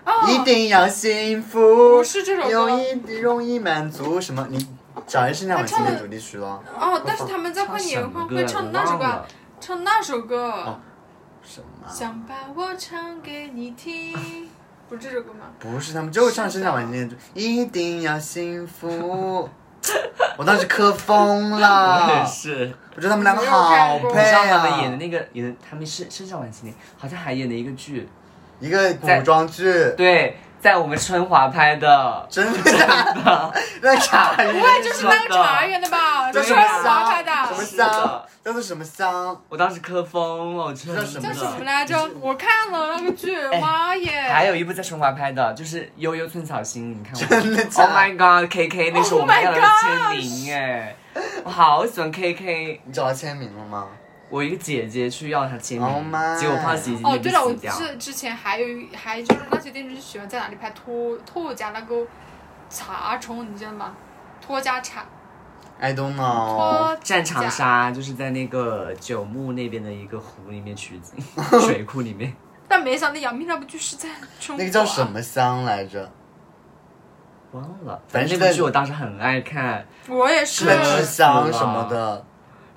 [0.05, 4.47] 哦一定要幸福，不是这首歌容易容易满足什么？
[4.49, 4.59] 你
[5.07, 6.63] 找一下《盛夏晚晴天》主题曲咯。
[6.79, 9.27] 哦，但是他们在跨年欢会唱那首歌
[9.61, 10.79] 唱那首歌，
[11.43, 11.89] 什么？
[11.89, 14.50] 想把我唱给你听，
[14.91, 15.47] 不是这首歌吗？
[15.61, 19.49] 不是，他们就唱《盛夏晚晴天》，一定要幸福。
[20.37, 22.75] 我当时磕疯了我也了，是。
[22.97, 24.81] 我觉得他们两个好配知道他们啊！
[24.83, 28.09] 演的那个演的，他们是《盛夏晚晴天》，好像还演了一个剧，
[28.59, 33.53] 一个古装剧，对，在我们春华拍的，真的假的？
[33.81, 36.31] 那茶不会就是那个茶园的吧？
[36.31, 36.85] 叫什是春？
[36.85, 37.33] 华拍的。
[37.33, 38.23] 什么香？
[38.45, 39.43] 叫做什么香？
[39.49, 41.01] 我当时磕疯了，真的。
[41.01, 41.97] 叫什么叫什么来着？
[42.21, 44.29] 我看了那个剧，妈耶！
[44.31, 50.95] 还有一部在春华拍的，就是《悠悠寸草心》，你看过吗真的假？Oh my god，KK，那是我 Oh 们 my 要的签名哎，
[51.45, 52.81] 我好喜欢 KK。
[52.85, 53.87] 你找他签名了吗？
[54.31, 57.77] 我一个姐姐去要她签 Oh 名 my，结果怕洗衣机哦，对了，我面洗掉。
[57.77, 62.07] 之之前还有一还就是那些电视剧喜欢在哪里拍托托家那个
[62.69, 63.95] 茶虫，你知道吗？
[64.41, 65.05] 托家茶
[65.81, 66.57] I don't know。
[66.57, 71.15] 托战长家沙就是在那个九牧那边的一个湖里面取景，
[71.61, 72.33] 水库里面。
[72.69, 74.59] 但没想到杨幂那部剧是在中国。
[74.59, 75.05] 那个叫什？
[75.05, 76.09] 么香来着？
[77.53, 80.61] 忘了，反正那部剧我当时很爱看，我也是。
[80.61, 82.25] 是在制香什么的，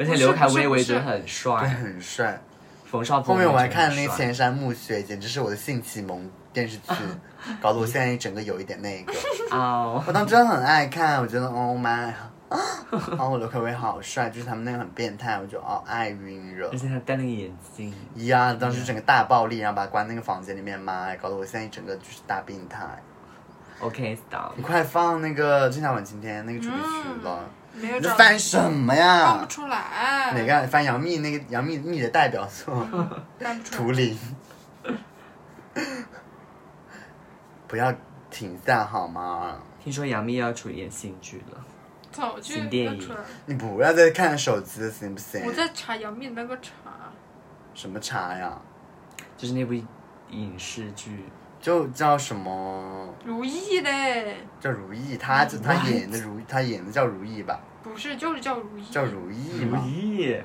[0.03, 2.41] 而且刘恺威我也觉得很帅对，很帅。
[2.85, 6.93] 冯绍峰后面我还看那个《千山暮雪》，简直是我的性启蒙电视剧，
[7.59, 9.13] 搞得我现在整个有一点那个。
[9.49, 12.13] 哦，我当时真的很爱看，我觉得 Oh my，
[13.09, 16.77] 然后我刘恺威好帅，就是他们那个很变态，我就哦爱晕了而。
[16.77, 17.91] 且他戴那个眼镜，
[18.27, 22.85] 呀，当时整个大暴力，然后把他关那个房间里面，妈呀，搞得我现在一整个就是大病态。
[23.79, 24.51] OK stop。
[24.55, 29.47] 你快放那个郑晓文今天那个主题曲了，你在没有找翻什么呀翻呀不？
[29.47, 32.75] 出来，哪个翻杨幂那个杨幂幂的代表作
[33.39, 34.17] 翻不出来图灵，
[37.67, 37.93] 不要
[38.29, 39.57] 停下好吗？
[39.83, 41.57] 听说杨幂要出演新剧了，
[42.11, 43.09] 早就新电影
[43.47, 45.43] 你不要再看手机了，行不行？
[45.45, 46.71] 我在查杨幂那个查，
[47.73, 48.61] 什么查呀？
[49.35, 49.73] 就是那部
[50.29, 51.25] 影视剧，
[51.63, 53.07] 就叫什么？
[53.23, 57.57] 如意嘞，叫如意，她就她演的如她演的叫如意吧？
[57.81, 59.81] 不是，就是叫如意，叫如意如嘛？
[59.87, 60.37] 懿，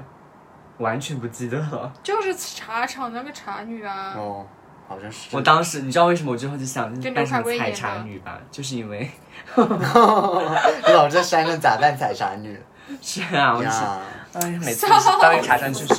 [0.78, 1.92] 完全不记得了。
[2.04, 4.14] 就是茶厂那个茶女啊。
[4.16, 4.46] 哦，
[4.86, 5.34] 好像是。
[5.36, 8.38] 我当时你知道为什么我最后就想就扮什么刘恺威采茶的女吧？
[8.52, 9.10] 就是因为
[9.56, 12.56] 你 老在山上假扮采茶女
[13.02, 14.00] 是啊，我就是呀？
[14.34, 14.86] 哎，每次
[15.20, 15.94] 到一茶山就是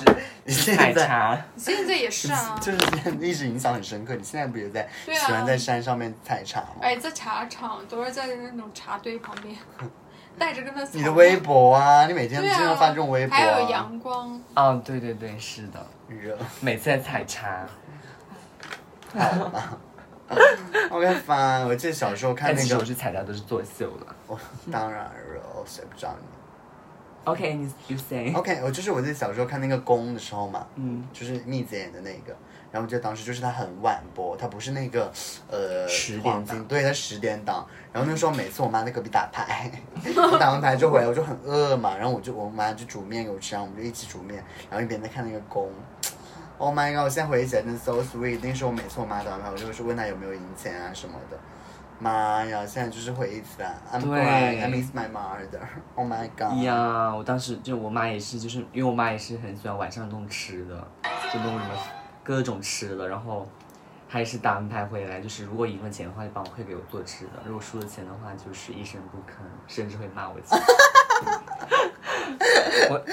[0.45, 2.77] 你去采现在现在也是啊， 就是
[3.19, 4.15] 一直影响很深刻。
[4.15, 6.75] 你现在不也在啊喜欢在山上面采茶吗？
[6.81, 9.55] 哎，在茶厂都是在那种茶堆旁边，
[10.37, 10.83] 带着跟他。
[10.91, 17.65] 你的微博啊，你每天对经常啊，发这种微博、啊，还有阳光，哦，对对对，是的，热，每次在采茶，
[19.13, 19.77] 好吧。
[20.91, 24.15] OK 烦，我记得小时候看那个我那个，去采茶都是作秀了。
[24.27, 24.39] 哦，
[24.71, 25.11] 当然了，
[25.65, 26.25] 谁不知道你
[27.31, 32.35] OK，你 you say，？OK，我就是我记得小时候看那个宫的时候嘛，嗯，就是蜜子演的那个，
[32.71, 35.11] 然后我记得当时就是它很晚播，它不是那个
[35.49, 37.65] 呃10点黄金，档对，它十点档。
[37.93, 39.71] 然后那时候每次我妈在隔壁打牌，
[40.31, 45.69] 我打完牌就回来，我就很饿嘛，然后我就我妈就煮面给我吃，然后我们就一起煮面，然后一边在看那个宫。
[46.57, 47.05] Oh my god！
[47.05, 48.37] 我现在回忆起来真的 so sweet。
[48.43, 51.37] 那时候我每次我妈打完牌，我就会问她有没有赢钱啊什么的。
[51.99, 55.59] 妈呀，现在就是回忆起来，I'm 对 crying, I miss my mother.
[55.95, 56.63] Oh my god！
[56.63, 60.87] 呀，我当时就我妈也是，就是因为我妈也是很喜欢晚上弄吃的，
[61.33, 61.73] 就弄什么
[62.23, 63.47] 各种吃的，然后
[64.07, 69.33] 还是打完牌回来，就是如果赢了钱的话，就帮我会给我做吃的；如果输了钱的话，就是一声不吭，
[69.67, 70.35] 甚至会骂我。
[72.89, 73.01] 我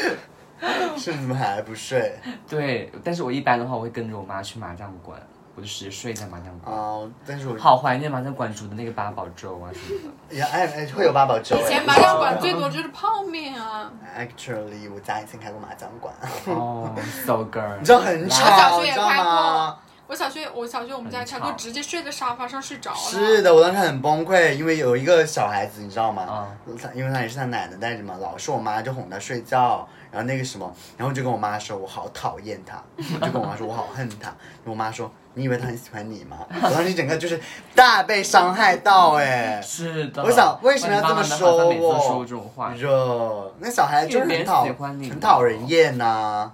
[0.96, 2.18] 是怎么还不睡？
[2.48, 5.20] 对，但是我一般的话，我会跟着我妈去麻将馆，
[5.56, 6.76] 我就直接睡在麻将馆。
[6.76, 10.36] 哦，但是我好怀念麻将馆煮的那个八宝粥啊什么的。
[10.36, 11.56] 也，哎哎，会有八宝粥。
[11.56, 16.14] 以前麻将馆最多就是泡面啊，Actually，我家以前开过麻将馆，
[16.46, 19.78] 哦，so girl，你知道很我吵，小学也你知道过？
[20.08, 22.96] 我小学我小学我们家开过，直接睡在沙发上睡着了。
[22.96, 26.22] 是的，我当时很崩溃，因为有一个小孩子，你知道吗？
[26.22, 26.46] 啊
[26.80, 36.38] 他因为他也是他奶奶带着嘛，老是我妈就哄他睡觉，然后那个什么，然后就跟我妈说，我好讨厌他，我 就跟我妈说我好恨他，我妈说你以为他很喜欢你吗？
[36.48, 37.38] 我当时整个就是
[37.74, 40.24] 大被伤害到哎、是的。
[40.24, 41.98] 我想为什么要这么说我？
[42.00, 42.72] 说我这种话。
[42.72, 46.50] 热，那小孩就是很讨很讨人厌呐、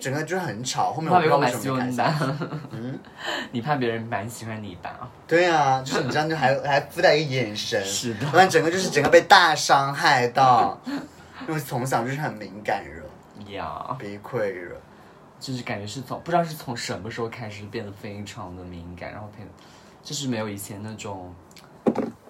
[0.00, 2.26] 整个就是很吵，后面我怕别不知道为什人蛮喜欢你么没开下。
[2.26, 2.36] 吧？
[2.72, 2.98] 嗯，
[3.52, 5.08] 你怕别人蛮喜欢你吧？
[5.28, 10.76] 对啊，就是你这样就还还附带一个眼神，是的不然整个就是整个被大伤害到，
[11.46, 13.04] 因为从小就是很敏感人，
[13.52, 14.76] 呀，鼻溃人。
[15.40, 19.46] 就是感觉是从不知道是从什么时候开始变得非常的敏感，然后变，
[20.02, 21.32] 就是没有以前那种，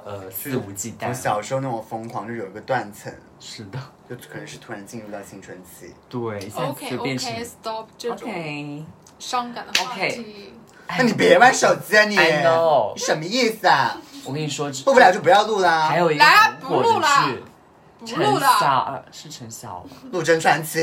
[0.05, 1.09] 呃，肆无忌惮。
[1.09, 1.14] 我。
[1.14, 3.79] 小时候那种疯狂，就有一个断层，是的，
[4.11, 5.94] 就可能是突然进入到青春期。
[6.11, 8.85] 对，现在 OK 就变成 OK stop 这种 OK。
[9.18, 10.53] 伤感的话题。
[10.87, 13.97] 那你别玩手机啊你 I know 你什么意思啊？
[14.27, 15.88] 我跟你说，录不了就不要录啦。
[15.88, 17.42] 还有一个来很火的不录啦剧，
[18.07, 19.89] 陈不录晓是陈晓吧？
[20.13, 20.79] 陆贞传奇，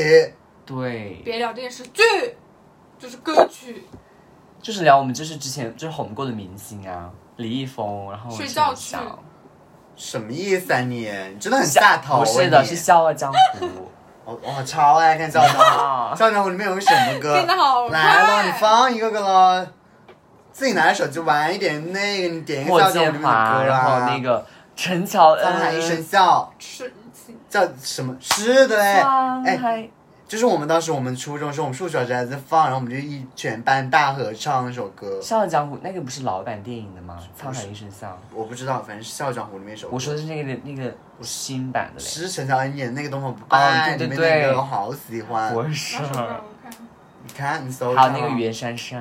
[0.64, 2.02] 对，别聊电视剧，
[2.98, 3.86] 就是歌曲。
[4.60, 9.18] 就是聊我们就是之前就是红过的明星啊，李易峰，然后睡觉去陈晓
[9.94, 11.08] 什么意思啊你？
[11.32, 12.18] 你真的很下头、啊。
[12.20, 13.66] 不是的，你是 《笑傲江湖》。
[14.24, 15.62] 我我超爱看《笑傲江湖》，
[16.18, 17.34] 《笑傲江湖》里面有个什么歌？
[17.34, 19.66] 变得好快来了，你放一个个咯。
[20.52, 24.10] 自己拿着手机玩一点那个，你点一个《莫笑傲江湖》里面的建华，歌然后啊。
[24.10, 26.92] 那个陈乔恩，沧海一声笑，是
[27.48, 28.16] 叫什么？
[28.20, 29.00] 是的嘞，
[29.44, 29.88] 哎，
[30.28, 35.20] 就是我们当时我们初中的时候，我们数学老师还在放，然后我们就一全班大合唱那首歌。
[35.22, 37.16] 笑傲江湖那个不是老版电影的吗？
[37.40, 38.18] 沧海一声笑。
[38.32, 39.94] 我不知道，反正是《笑傲江湖》里面一首歌。
[39.94, 45.54] 我说的是那个那个新版的嘞，是陈乔恩演那个《东方不哦败》对对里面那个，我好喜欢。
[45.54, 45.98] 我是。
[47.28, 48.96] 你看，你搜还有到那个袁姗姗，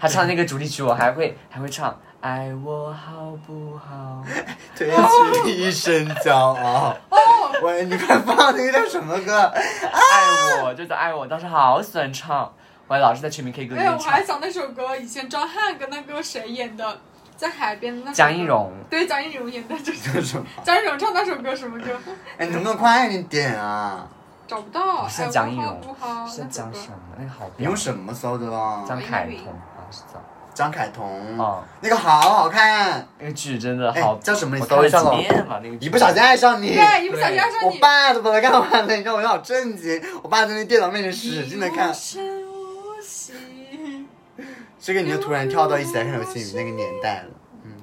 [0.00, 1.96] 她唱那个主题曲，我还会还会唱。
[2.20, 4.24] 爱我好不好？
[4.76, 6.94] 褪去一身骄傲。
[7.10, 9.40] 哦，喂，你快放那个叫什么歌？
[9.42, 12.52] 爱我就是爱我，当时好喜欢唱，
[12.88, 14.24] 我还老是在全民 K 歌里哎，我面唱还。
[14.24, 17.00] 想那首歌，以前张翰跟那个谁演的，
[17.36, 20.44] 在海边的那江一，蓉，对江一蓉演的这首 叫什么？
[20.64, 21.92] 江一蓉唱那首歌什么歌？
[22.36, 24.04] 哎，你能不能快一点啊？
[24.48, 26.96] 找不到，不是哎江一蓉好不好，是江什么？
[27.16, 28.84] 那个好你用什么搜的咯？
[28.88, 30.20] 张凯彤好像是叫。
[30.58, 31.38] 张凯彤。
[31.38, 35.14] 啊，那个好好看，那个剧真的好，哎叫什么你我看了搜
[35.78, 36.74] 一不小心爱上你。
[36.74, 37.78] 对，一不小心爱上我你。
[37.78, 40.02] 爸都把它看完了，你知道我就好震惊。
[40.20, 41.94] 我爸在那电脑面前使劲的看
[44.80, 47.28] 这个你就突然跳到一起来看流星雨那个年代了。
[47.62, 47.74] 嗯。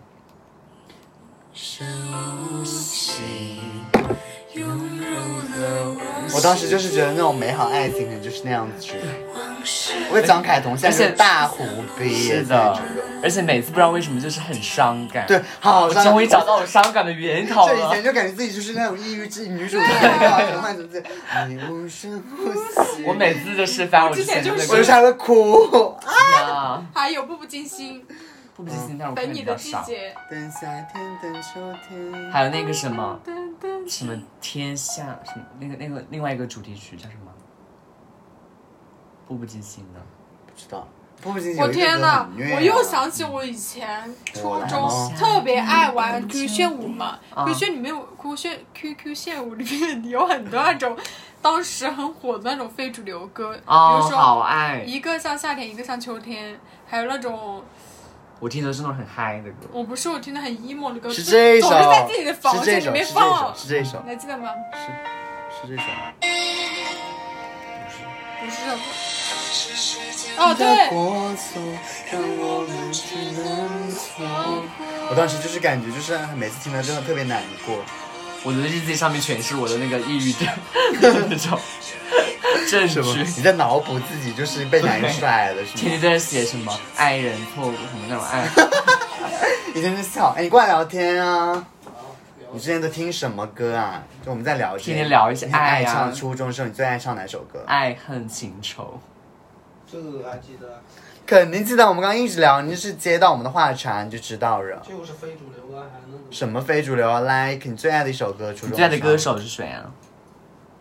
[6.33, 8.87] 我当时就是觉得那种美好爱情就是那样子。
[10.09, 11.63] 我跟张凯彤现在是大虎
[11.97, 12.79] 逼，是的，
[13.23, 15.25] 而且每次不知道为什么就是很伤感。
[15.25, 18.03] 对，好我伤终于找到我伤感的源头了这以前。
[18.03, 23.03] 就感觉自己就是那种抑郁症女主角，什么什么你无声无息。
[23.07, 25.95] 我每次就是翻我之前的那个我就差点哭。
[26.05, 28.05] 啊，还有步步惊心，
[28.55, 29.83] 步步惊心，但是我看的等你的比较少。
[29.83, 32.31] 季节，等夏天，等秋天。
[32.31, 33.19] 还有那个什么
[33.87, 37.31] 什么天下什么那个那个另外一个主题曲叫什么？
[39.27, 39.99] 步步惊心的。
[40.45, 40.87] 不知道。
[41.21, 50.95] 步步惊心我天呐我又想起我以前初中特别爱玩 QQ 炫舞嘛啊，QQ 炫里面有 QQ 炫 QQ 炫舞里面有很多那种
[51.41, 54.45] 当时很火的那种非主流歌，比哦，如说！
[54.85, 57.63] 一个像夏天，一个像秋天，还有那种
[58.39, 59.67] 我听的是那种很嗨的歌。
[59.71, 64.49] 我不是我听的很 emo 的歌，是这一首，总是在自己的房是这首，间里面是这首，放，是这首你，还记得吗？
[64.73, 64.87] 是
[65.61, 65.83] 是这首。
[68.39, 68.81] 不是这首歌。
[70.37, 70.65] 哦，对。
[75.07, 77.77] 我当时就是感觉，就是每次听到真的特别难过。
[78.45, 80.47] 我的日记上面全是我的那个抑郁症
[81.01, 81.59] 那种
[82.69, 83.13] 证什么？
[83.13, 85.73] 据，你在脑补自己就是被男人甩了，是吗？
[85.75, 88.47] 天天在写什么爱人错误什么那种爱。
[89.73, 91.65] 以前是笑，哎，你过来聊天啊。
[92.53, 94.01] 你之前都听什么歌啊？
[94.23, 97.63] 就我们在聊天，天天聊一些爱爱啊唱初中时候，你最爱唱哪首歌？
[97.65, 98.99] 爱恨情仇，
[99.91, 100.81] 这个还记得，
[101.25, 104.81] 肯定记得，我们刚刚一直聊，你就是接到我们的话茬，你就知道了。
[104.87, 109.91] 就是非主流啊，还能什么非主流啊？Like 你最爱的一首歌，初中你最爱的歌手是谁啊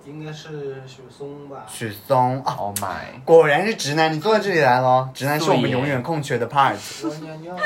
[0.04, 1.64] 应该是许嵩吧？
[1.66, 2.54] 许嵩啊。
[2.58, 3.22] ？Oh my！
[3.24, 5.08] 果然是直男，你坐在这里来咯。
[5.14, 6.76] 直男是我们永远空缺的 part。
[7.02, 7.56] 我尿尿，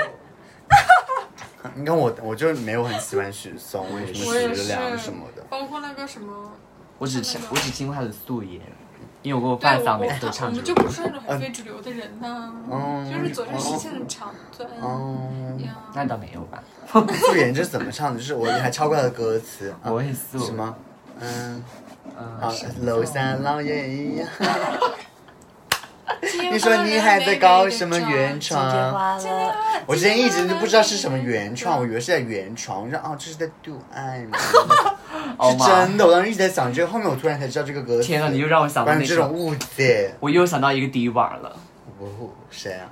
[1.75, 5.43] 你看我，我就没有很喜欢许嵩，为什么我也是食粮什么的。
[5.51, 6.53] 包括那个什么，
[6.99, 7.19] 我只
[7.51, 8.63] 我只听过他的素颜，
[9.29, 10.65] 因为我跟我对，我发嫂每次都我我唱这个歌。
[10.65, 15.19] 们就不是那种很非主流的人呐，嗯就是左右视线很长，对哦，
[15.59, 15.77] 呀。
[15.95, 18.19] 那倒没有吧， 素颜这是怎么唱的？
[18.19, 19.69] 就是我还抄过他的歌词。
[19.83, 20.75] 啊我也素什么？
[21.21, 21.63] 嗯，
[22.19, 22.51] 嗯好，
[22.83, 24.27] 楼下老爷一样。
[26.41, 28.67] 你 你说你还在搞什么原创？
[29.87, 34.39] 我之前一直都不知道是什么原创，我以为是在原创，我说哦，这是在 do 爱吗？
[35.37, 38.07] Oh 是真的，我当时一直在想这个，后面我突然才知道这个歌词。
[38.07, 40.15] 天啊，你又让我想到那这种误解。
[40.21, 41.57] 我又想到一个迪瓦了，
[41.99, 42.91] 哦，谁啊？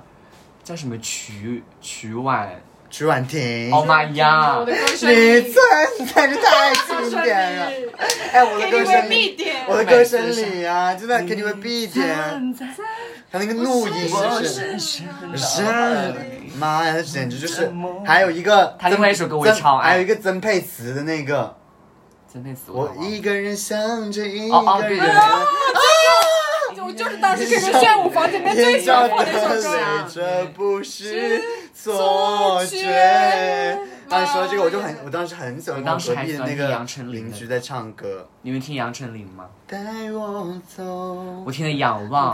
[0.63, 2.49] 叫什么曲曲婉
[2.89, 3.71] 曲婉婷。
[3.71, 4.67] ？Oh my god！
[4.67, 7.71] 的歌声你里，存在是太经典了。
[8.33, 12.53] 哎，我的歌声必里，点，我的歌声里啊，真的 KTV 必点。
[13.29, 13.93] 他那个怒音
[14.41, 15.03] 是是
[15.37, 15.63] 是，
[16.57, 17.71] 妈呀，那简直就是。
[18.05, 21.55] 还有一个他另外一首歌我也曾超爱还有一个曾沛慈的那个，
[22.37, 26.83] 真配死我了一个人想着一哦哦个人对对对。
[26.83, 29.77] 我就是当时这个炫舞房间里面最喜欢放的一首歌。
[30.13, 31.41] 这不是
[31.73, 33.77] 错觉。
[34.07, 38.29] 当时说这个，我就很，我当时很喜欢我当时隔壁的那个杨丞琳的邻居在唱歌。
[38.43, 39.47] 你们听杨丞琳吗？
[39.67, 39.77] 带
[40.11, 40.83] 我走
[41.45, 42.33] 我听的《仰望》，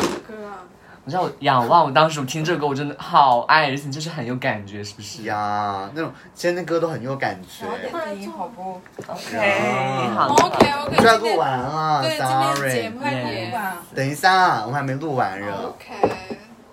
[1.11, 5.23] 歌啊，我知道仰望，我当时我听这个歌，我真的好爱，而且就是很有感觉，是不是？
[5.23, 7.65] 呀，那种现在的歌都很有感觉。
[7.79, 12.99] 点听好不？OK，好 OK OK，快录完了对今天节，sorry 目。
[12.99, 16.13] 快点吧，等一下，我们还没录完呢，OK，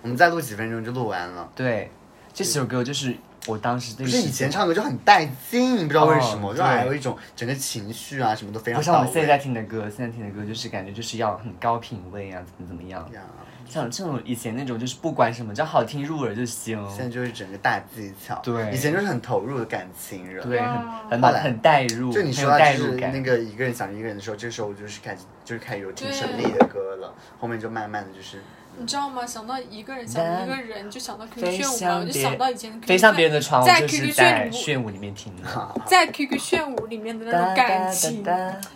[0.02, 1.48] 我们再录几分钟就录完了。
[1.54, 1.90] 对，
[2.32, 9.02] 这首歌就是我当时那个不是以前唱歌就很带劲，不知道为什么，哦就还有一种整个情绪啊什么都非常不像我。
[9.02, 13.00] 们现在听的歌，现在听的歌就是感觉就是要很高品位啊，怎么怎么样。
[13.14, 13.20] 呀，
[13.68, 16.78] 像这种以前那种就是不管什么，只要好听入耳就行。
[16.88, 18.40] 现在就是整个大技巧。
[18.42, 20.42] 对以前就是很投入的感情人。
[20.48, 23.12] 对，很哇很很带入，就你很有说到就是代入感。
[23.12, 28.42] 那个一个人想着一个人的时候，这时候我就是开始就是开始有听陈粒的歌了，后面就慢慢的就是
[28.78, 29.26] 你知道吗？
[29.26, 35.42] 想到一个人，想到一个人，就想到 QQ 炫舞嘛，我就想到以前的 QQ 飞上别人的床，我在就是 QQ 炫舞炫舞里面听的。
[35.84, 38.24] 在 QQ 炫舞里面的那种感情，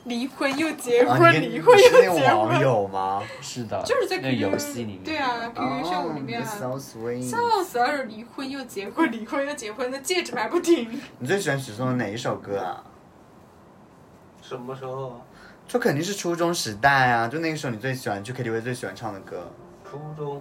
[0.04, 3.22] 离婚又结啊，婚，你离婚又结婚，友吗？
[3.40, 5.04] 是的，就是在 QQ 个游戏里面。
[5.04, 6.44] 对啊，QQ 炫舞里面。
[6.44, 7.22] ，so sweet。
[7.22, 8.02] 笑死了！
[8.04, 11.00] 离婚又结婚，离婚又结婚，那戒指还不停。
[11.18, 12.82] 你最喜欢许嵩的哪一首歌啊？
[14.42, 15.16] 什么时候啊？
[15.68, 19.50] 就肯定是初中时代啊，就那个时候你最喜欢去 KTV 最喜欢唱的歌。
[19.92, 20.40] 初中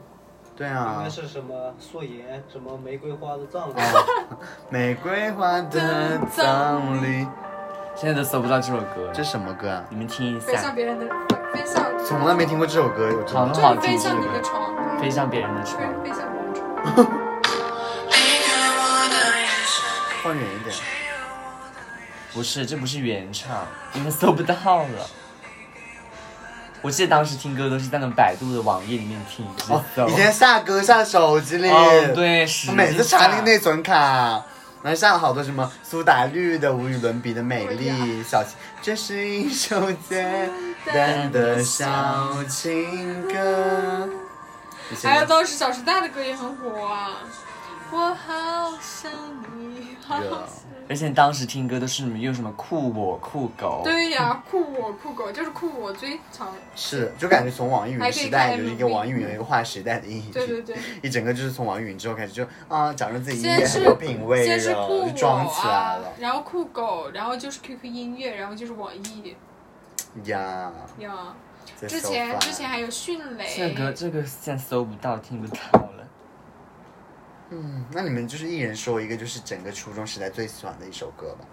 [0.56, 3.74] 对啊应该，是什么素颜，什么玫瑰花的葬礼。
[4.70, 7.28] 玫瑰花的葬礼，
[7.93, 9.84] 现在都搜不到这首歌，这什么歌啊？
[9.89, 10.72] 你们听一飞向下。
[10.72, 11.06] 别人的，
[11.54, 13.82] 飞向，从来没听过这首歌，有这么好的。
[13.82, 16.60] 就是飞向你的床，飞向别人的飞床，飞向别人的
[16.95, 17.22] 床。
[20.24, 20.74] 放远一点。
[22.34, 25.06] 不是，这不是原唱，你们搜不到了。
[26.82, 31.70] 我记得当时听歌都是在那种百度的网页里面听，哦。，以前下歌下手机里。
[31.70, 32.70] 哦，对，是。
[32.72, 34.44] 我每次查那个内存卡，
[34.82, 38.44] 然后下了好多什么苏打绿的无与伦比的美丽，小
[38.82, 40.50] 这是一首简
[40.86, 44.10] 单的小情歌。
[45.04, 47.12] 还有当时《小时代》的歌也很火啊。
[47.92, 49.12] 我好想
[49.58, 50.47] 你，好热想。
[50.89, 56.53] 而且当时听歌都是用什么酷我酷狗，对呀，酷我酷狗就是酷我最常。
[56.76, 60.30] 是，就感觉从网易云时代还可以看有一个网易云有一个划时代的意义。
[60.32, 60.76] 对对对。
[61.01, 69.36] 一整个就是从网易云之后开始就啊，假装自己音先是乐很有品味先是了，装我起来啊了，然后酷狗，然后就是 QQ 音乐，然后就是网易
[70.30, 70.74] 呀。
[70.97, 71.14] 呀。
[71.88, 75.91] 之前之前还有迅雷，这个这个现在搜不到，听不到了。
[77.54, 81.45] 嗯，那你们就是一人说一个，就是整个初中时代最喜欢的一首歌吧。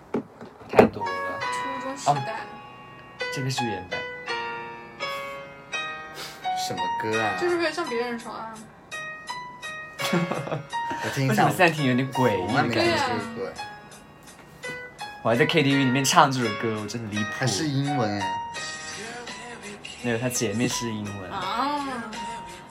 [0.68, 2.40] 太多了，初中时代，
[3.34, 3.98] 这个是原版。
[6.68, 7.36] 什么歌啊？
[7.40, 8.54] 就是为了向别人说啊。
[11.04, 13.52] 我听一下，我在听有点诡异的感觉？
[15.22, 17.30] 我还在 KTV 里面唱这首歌，我真的离谱。
[17.32, 18.38] 还是英文哎。
[20.04, 21.30] 没有，它前面是英文。
[21.30, 21.84] 啊，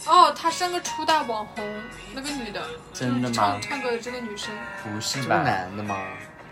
[0.08, 1.84] 哦，她是那个初代网红，
[2.14, 5.44] 那个女的，真的吗唱唱歌的这个女生，不是这个吧？
[5.44, 6.04] 男的吗？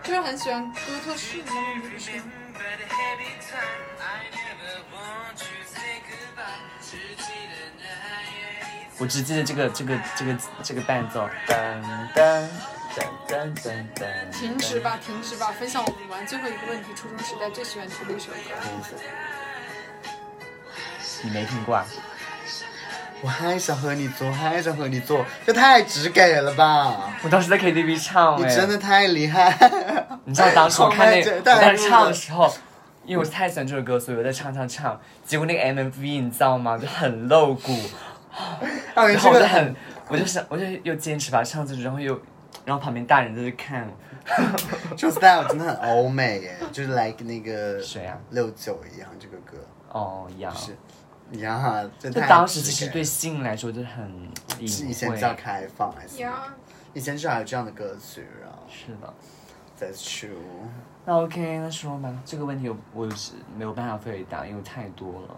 [0.04, 2.22] 就是很喜欢哥特式的那个女生。
[8.98, 11.84] 我只记得这个这个这个这个伴奏，噔
[12.16, 12.48] 噔
[12.96, 14.30] 噔噔噔噔。
[14.32, 15.52] 停止吧，停止吧！
[15.52, 18.38] 分享我们玩最后一个问题，初中时代最喜欢听的一首歌。
[21.24, 21.86] 你没听过啊？
[23.26, 27.12] 我还想和你做，还想和你做，这太直给了吧！
[27.24, 29.52] 我当时在 KTV 唱哎，你真的太厉害。
[30.26, 32.54] 你知道当时我 看那好我带入在唱的时候，
[33.04, 35.02] 因为我太喜欢这首歌，所以我在唱唱唱。
[35.26, 36.78] 结果那个 MV 你知道吗？
[36.78, 37.76] 就很露骨，
[38.94, 39.76] 然后这个我就很，
[40.08, 42.14] 我就想，我就又坚持把它唱出去，然后又，
[42.64, 44.96] 然后旁边大人都在看我。
[44.96, 48.16] 这 style 真的很欧美耶，就是 like 那个谁啊？
[48.30, 49.58] 六九一样，这个歌
[49.90, 50.56] 哦，一样。
[50.56, 50.78] 是
[51.40, 54.30] 呀，这就太当时其实对性来说就是很
[54.60, 55.34] 隐是以前比较。
[55.34, 56.20] 开放还是？
[56.22, 56.54] 呀，
[56.94, 59.14] 以前是还有这样的歌曲啊是的。
[59.80, 60.30] ，That's true。
[61.06, 65.36] 那 OK，那说吧，这个问题我我是没有办法回答，因为太多了。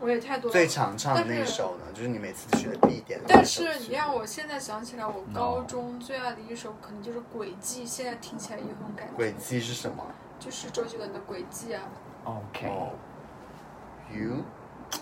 [0.00, 0.52] 我也太多了。
[0.52, 10.04] 最常唱的那一首呢，就是你每次去的必点的那但是你让我现在想起来，我高中最爱的一首可能就是《轨迹》，现在听起来也很感觉轨，迹是什么？
[10.38, 11.82] 就是周杰伦的《轨迹》啊。
[12.24, 12.92] OK，I、哦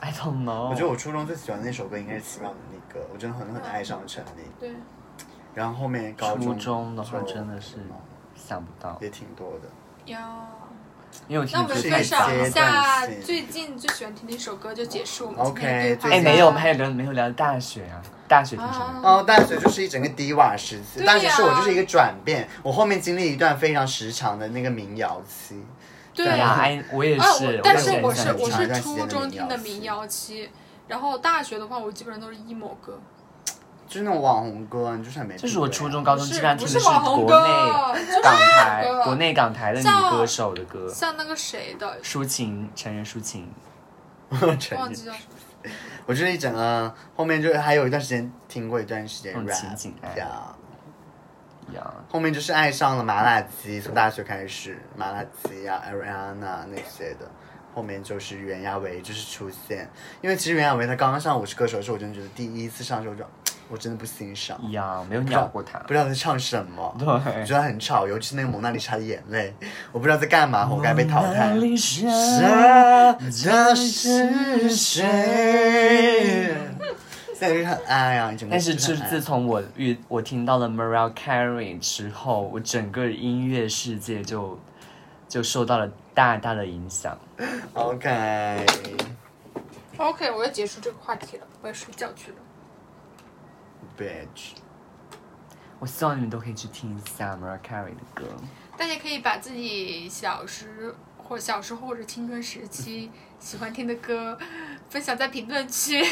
[0.03, 0.13] ，You。
[0.13, 0.69] don't know。
[0.71, 4.43] 我觉得我初中最喜欢的那首歌应该是《奇妙的那个》，我真的很很爱上陈粒。
[4.59, 4.71] 对，
[5.55, 7.77] 然后后面高初中中的话就真的是
[8.35, 10.13] 想不到，也挺多的。
[10.13, 10.47] 呀。
[11.29, 16.09] 因为我听那我们最是一个分享一下最近最喜欢听的一首歌，就结束我们 OK，今天的对话。
[16.09, 18.03] 哎，最近没有，我们还有聊没有聊大学啊？
[18.29, 18.85] 大学听什么？
[18.85, 25.65] 啊哦，大学就是一整个低瓦时期，大学是我就是一个转变，我后面经历一段非常时长的那个民谣期。
[26.17, 30.51] 对呀，哎，我也啊，是我，但是我是我是初中听的民谣期
[30.89, 32.99] 然后大学的话，我基本上都是 emo 歌。
[33.87, 35.37] 就是那种网红歌，你就是很没。
[35.37, 37.47] 这是我初中、高中基本上听不的是网红国歌
[37.95, 43.49] 内就是港台歌、国内港台的女像歌手的歌，像那个谁的，抒情成人抒情。
[44.31, 44.59] 忘
[44.93, 45.71] 记叫什么。
[46.05, 50.15] 我就是一整个后面就还有一段时间听过一段时间 rap，情景爱
[52.09, 57.29] 后面就是爱上了麻辣鸡，从大学开始，麻辣鸡呀、Ariana 那些的。
[57.75, 59.87] 后面就是袁娅维就是出现，
[60.23, 63.23] 因为其实袁娅维她刚刚上《我是歌手》的时候，我真的觉得第一次上的时候就，
[63.69, 65.79] 我真的不欣赏，呀，没有鸟过他。
[65.81, 69.55] 不知道在唱什么，对我觉得很吵，尤其是那个蒙娜丽莎的眼泪，
[69.93, 71.55] 我不知道在干嘛，活该被淘汰。
[71.77, 76.57] 莎是谁？
[77.39, 84.59] 现在就是很哎呀，整个但是就很就是自从我遇我听到了 Mariah Carey 之后，我整个音乐世界就
[85.29, 87.19] 就受到了大大的影响。
[87.75, 88.71] OK，OK，
[90.31, 92.37] 我要结束这个话题了，我要睡觉去了。
[93.99, 94.53] bitch，
[95.79, 98.25] 我希望你们都可以去听一下 Mariah Carey 的歌。
[98.79, 104.39] 大家可以把自己小时或小时候或者青春时期喜欢听的歌
[104.89, 106.03] 分享在评论区。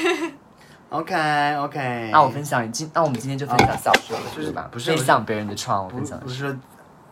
[0.94, 4.68] OK OK，那我分享今，那我们今天就分享小说了，是吧？
[4.70, 6.56] 不是飞向别人的窗，我不分享的是，不是说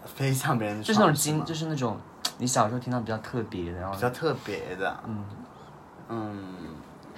[0.07, 1.99] 飞向别人的就是那种经，就是那种
[2.39, 5.25] 你小时候听到比较特别的，然后比较特别的，嗯
[6.11, 6.39] 嗯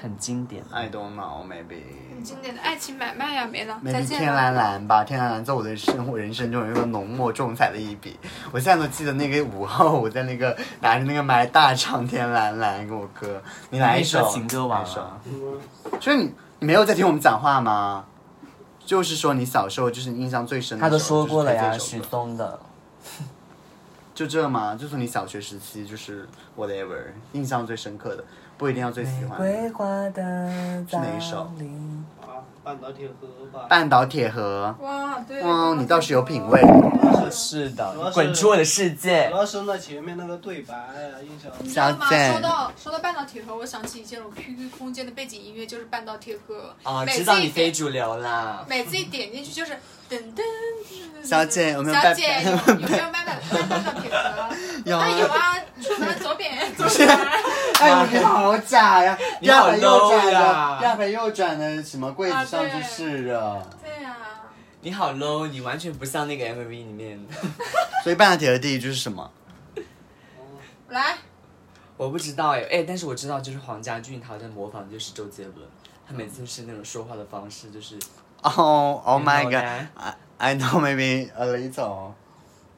[0.00, 0.62] 很经典。
[0.70, 1.82] ，I don't know maybe。
[2.10, 4.54] 很经典的爱情买卖呀，没了，再 maybe 见天蓝。
[4.54, 8.18] 蓝吧，天蓝蓝在我的生活人生中有一个浓墨重彩的一笔。
[8.52, 15.60] 我现在都记得那个午后，我在那个拿着那个麦大唱天蓝蓝给我哥，你来一首情歌王啊来一首啊嗯
[16.00, 16.32] 所以你你
[16.64, 18.06] 没有在听我们讲话吗？
[18.86, 22.58] 就是说你小时候就是印象最深的他都说过了呀，许就是推这首歌嵩的。
[24.14, 24.74] 就这吗？
[24.74, 27.02] 就是你小学时期就是 whatever
[27.32, 28.24] 印象最深刻的，
[28.56, 29.70] 不一定要最喜欢的。
[29.74, 31.50] 花的是哪一首
[32.64, 33.66] 半岛铁盒吧。
[33.68, 35.42] 半岛铁盒，哇，对。
[35.42, 36.60] 哇，你倒是有品味。
[37.30, 39.36] 是的滚出我的世界主！
[39.36, 42.06] 要是那前面那个对白啊，印象你知道吗？
[42.08, 46.74] 小姐说到说到半岛铁盒，我想起以前我 QQ 空间的背景音乐就是半岛铁盒。
[46.84, 48.64] 哦，每次知道你非主流啦。
[48.68, 49.76] 每次一点进去就是
[50.10, 50.42] 噔噔。
[51.22, 54.56] 小姐有没有半小姐有有没有半岛半岛铁盒？
[54.84, 57.08] 有啊有啊，出门左边左边。
[57.80, 59.18] 哎，你好假呀！
[59.40, 60.40] 你好第二排右转呀
[60.74, 63.66] 的，第二排右转的什么柜子上就是了。
[63.82, 64.14] 对呀。
[64.82, 67.18] 你好 low，你完全不像那个 MV 里面。
[68.02, 69.30] 所以半岛铁盒第一句是什么？
[70.90, 71.16] 来，
[71.96, 75.66] 我不知道哎哎，但是我知道，就是黄家俊他好像模仿的就是周杰伦，
[76.06, 77.98] 他每次是那种说话的方式，就是
[78.44, 82.12] 哦，Oh my god！I I know maybe a little.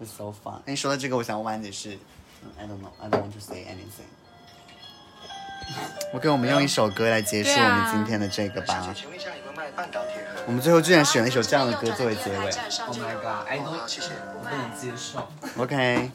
[0.00, 0.60] It's so fun.
[0.66, 1.98] 哎，说到这个，我想问你是
[2.42, 2.92] 嗯，I don't know.
[3.02, 4.06] I don't want to say anything.
[6.14, 8.94] OK，我们用一首歌来结束我们今天的这个吧。
[10.46, 12.36] 我们最后居然选了一首这样的歌作为结尾。
[12.86, 14.10] Oh my god，I don't，好，谢谢。
[14.38, 15.26] 我不能接受。
[15.60, 16.12] OK，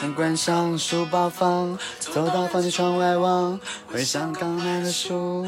[0.00, 3.60] 灯关上，书包放，走到房间窗外望，
[3.92, 5.46] 回想刚买的书。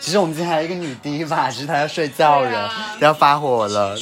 [0.00, 2.70] 其实我们今天还有一个女 D 吧，只是她要睡觉了，
[3.00, 3.96] 要发火了。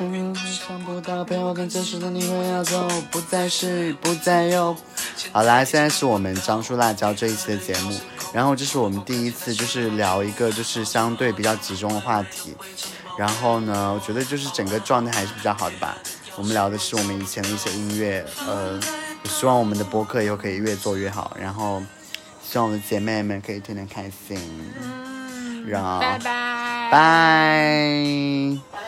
[0.00, 4.76] 嗯，想不到陪我看这时的你会要走，不再是，不再有。
[5.32, 7.92] 好啦，现在是我们张叔辣椒这一期的节目，
[8.32, 12.54] 然后这是我们第一次就是聊一个就是相对比较集中的话题，
[13.16, 15.98] 然后呢，我觉得就是整个状态还是比较好的吧。
[16.36, 18.78] 我们聊的是我们以前的一些音乐，呃，
[19.24, 21.82] 我希望我们的播客以后可以越做越好，然后
[22.50, 24.38] 希望我们的姐妹们可以天天开心。
[24.80, 26.96] 嗯，然后拜拜，拜
[28.72, 28.80] 拜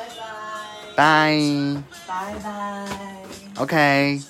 [0.96, 3.62] 拜拜拜。
[3.62, 4.29] ，OK。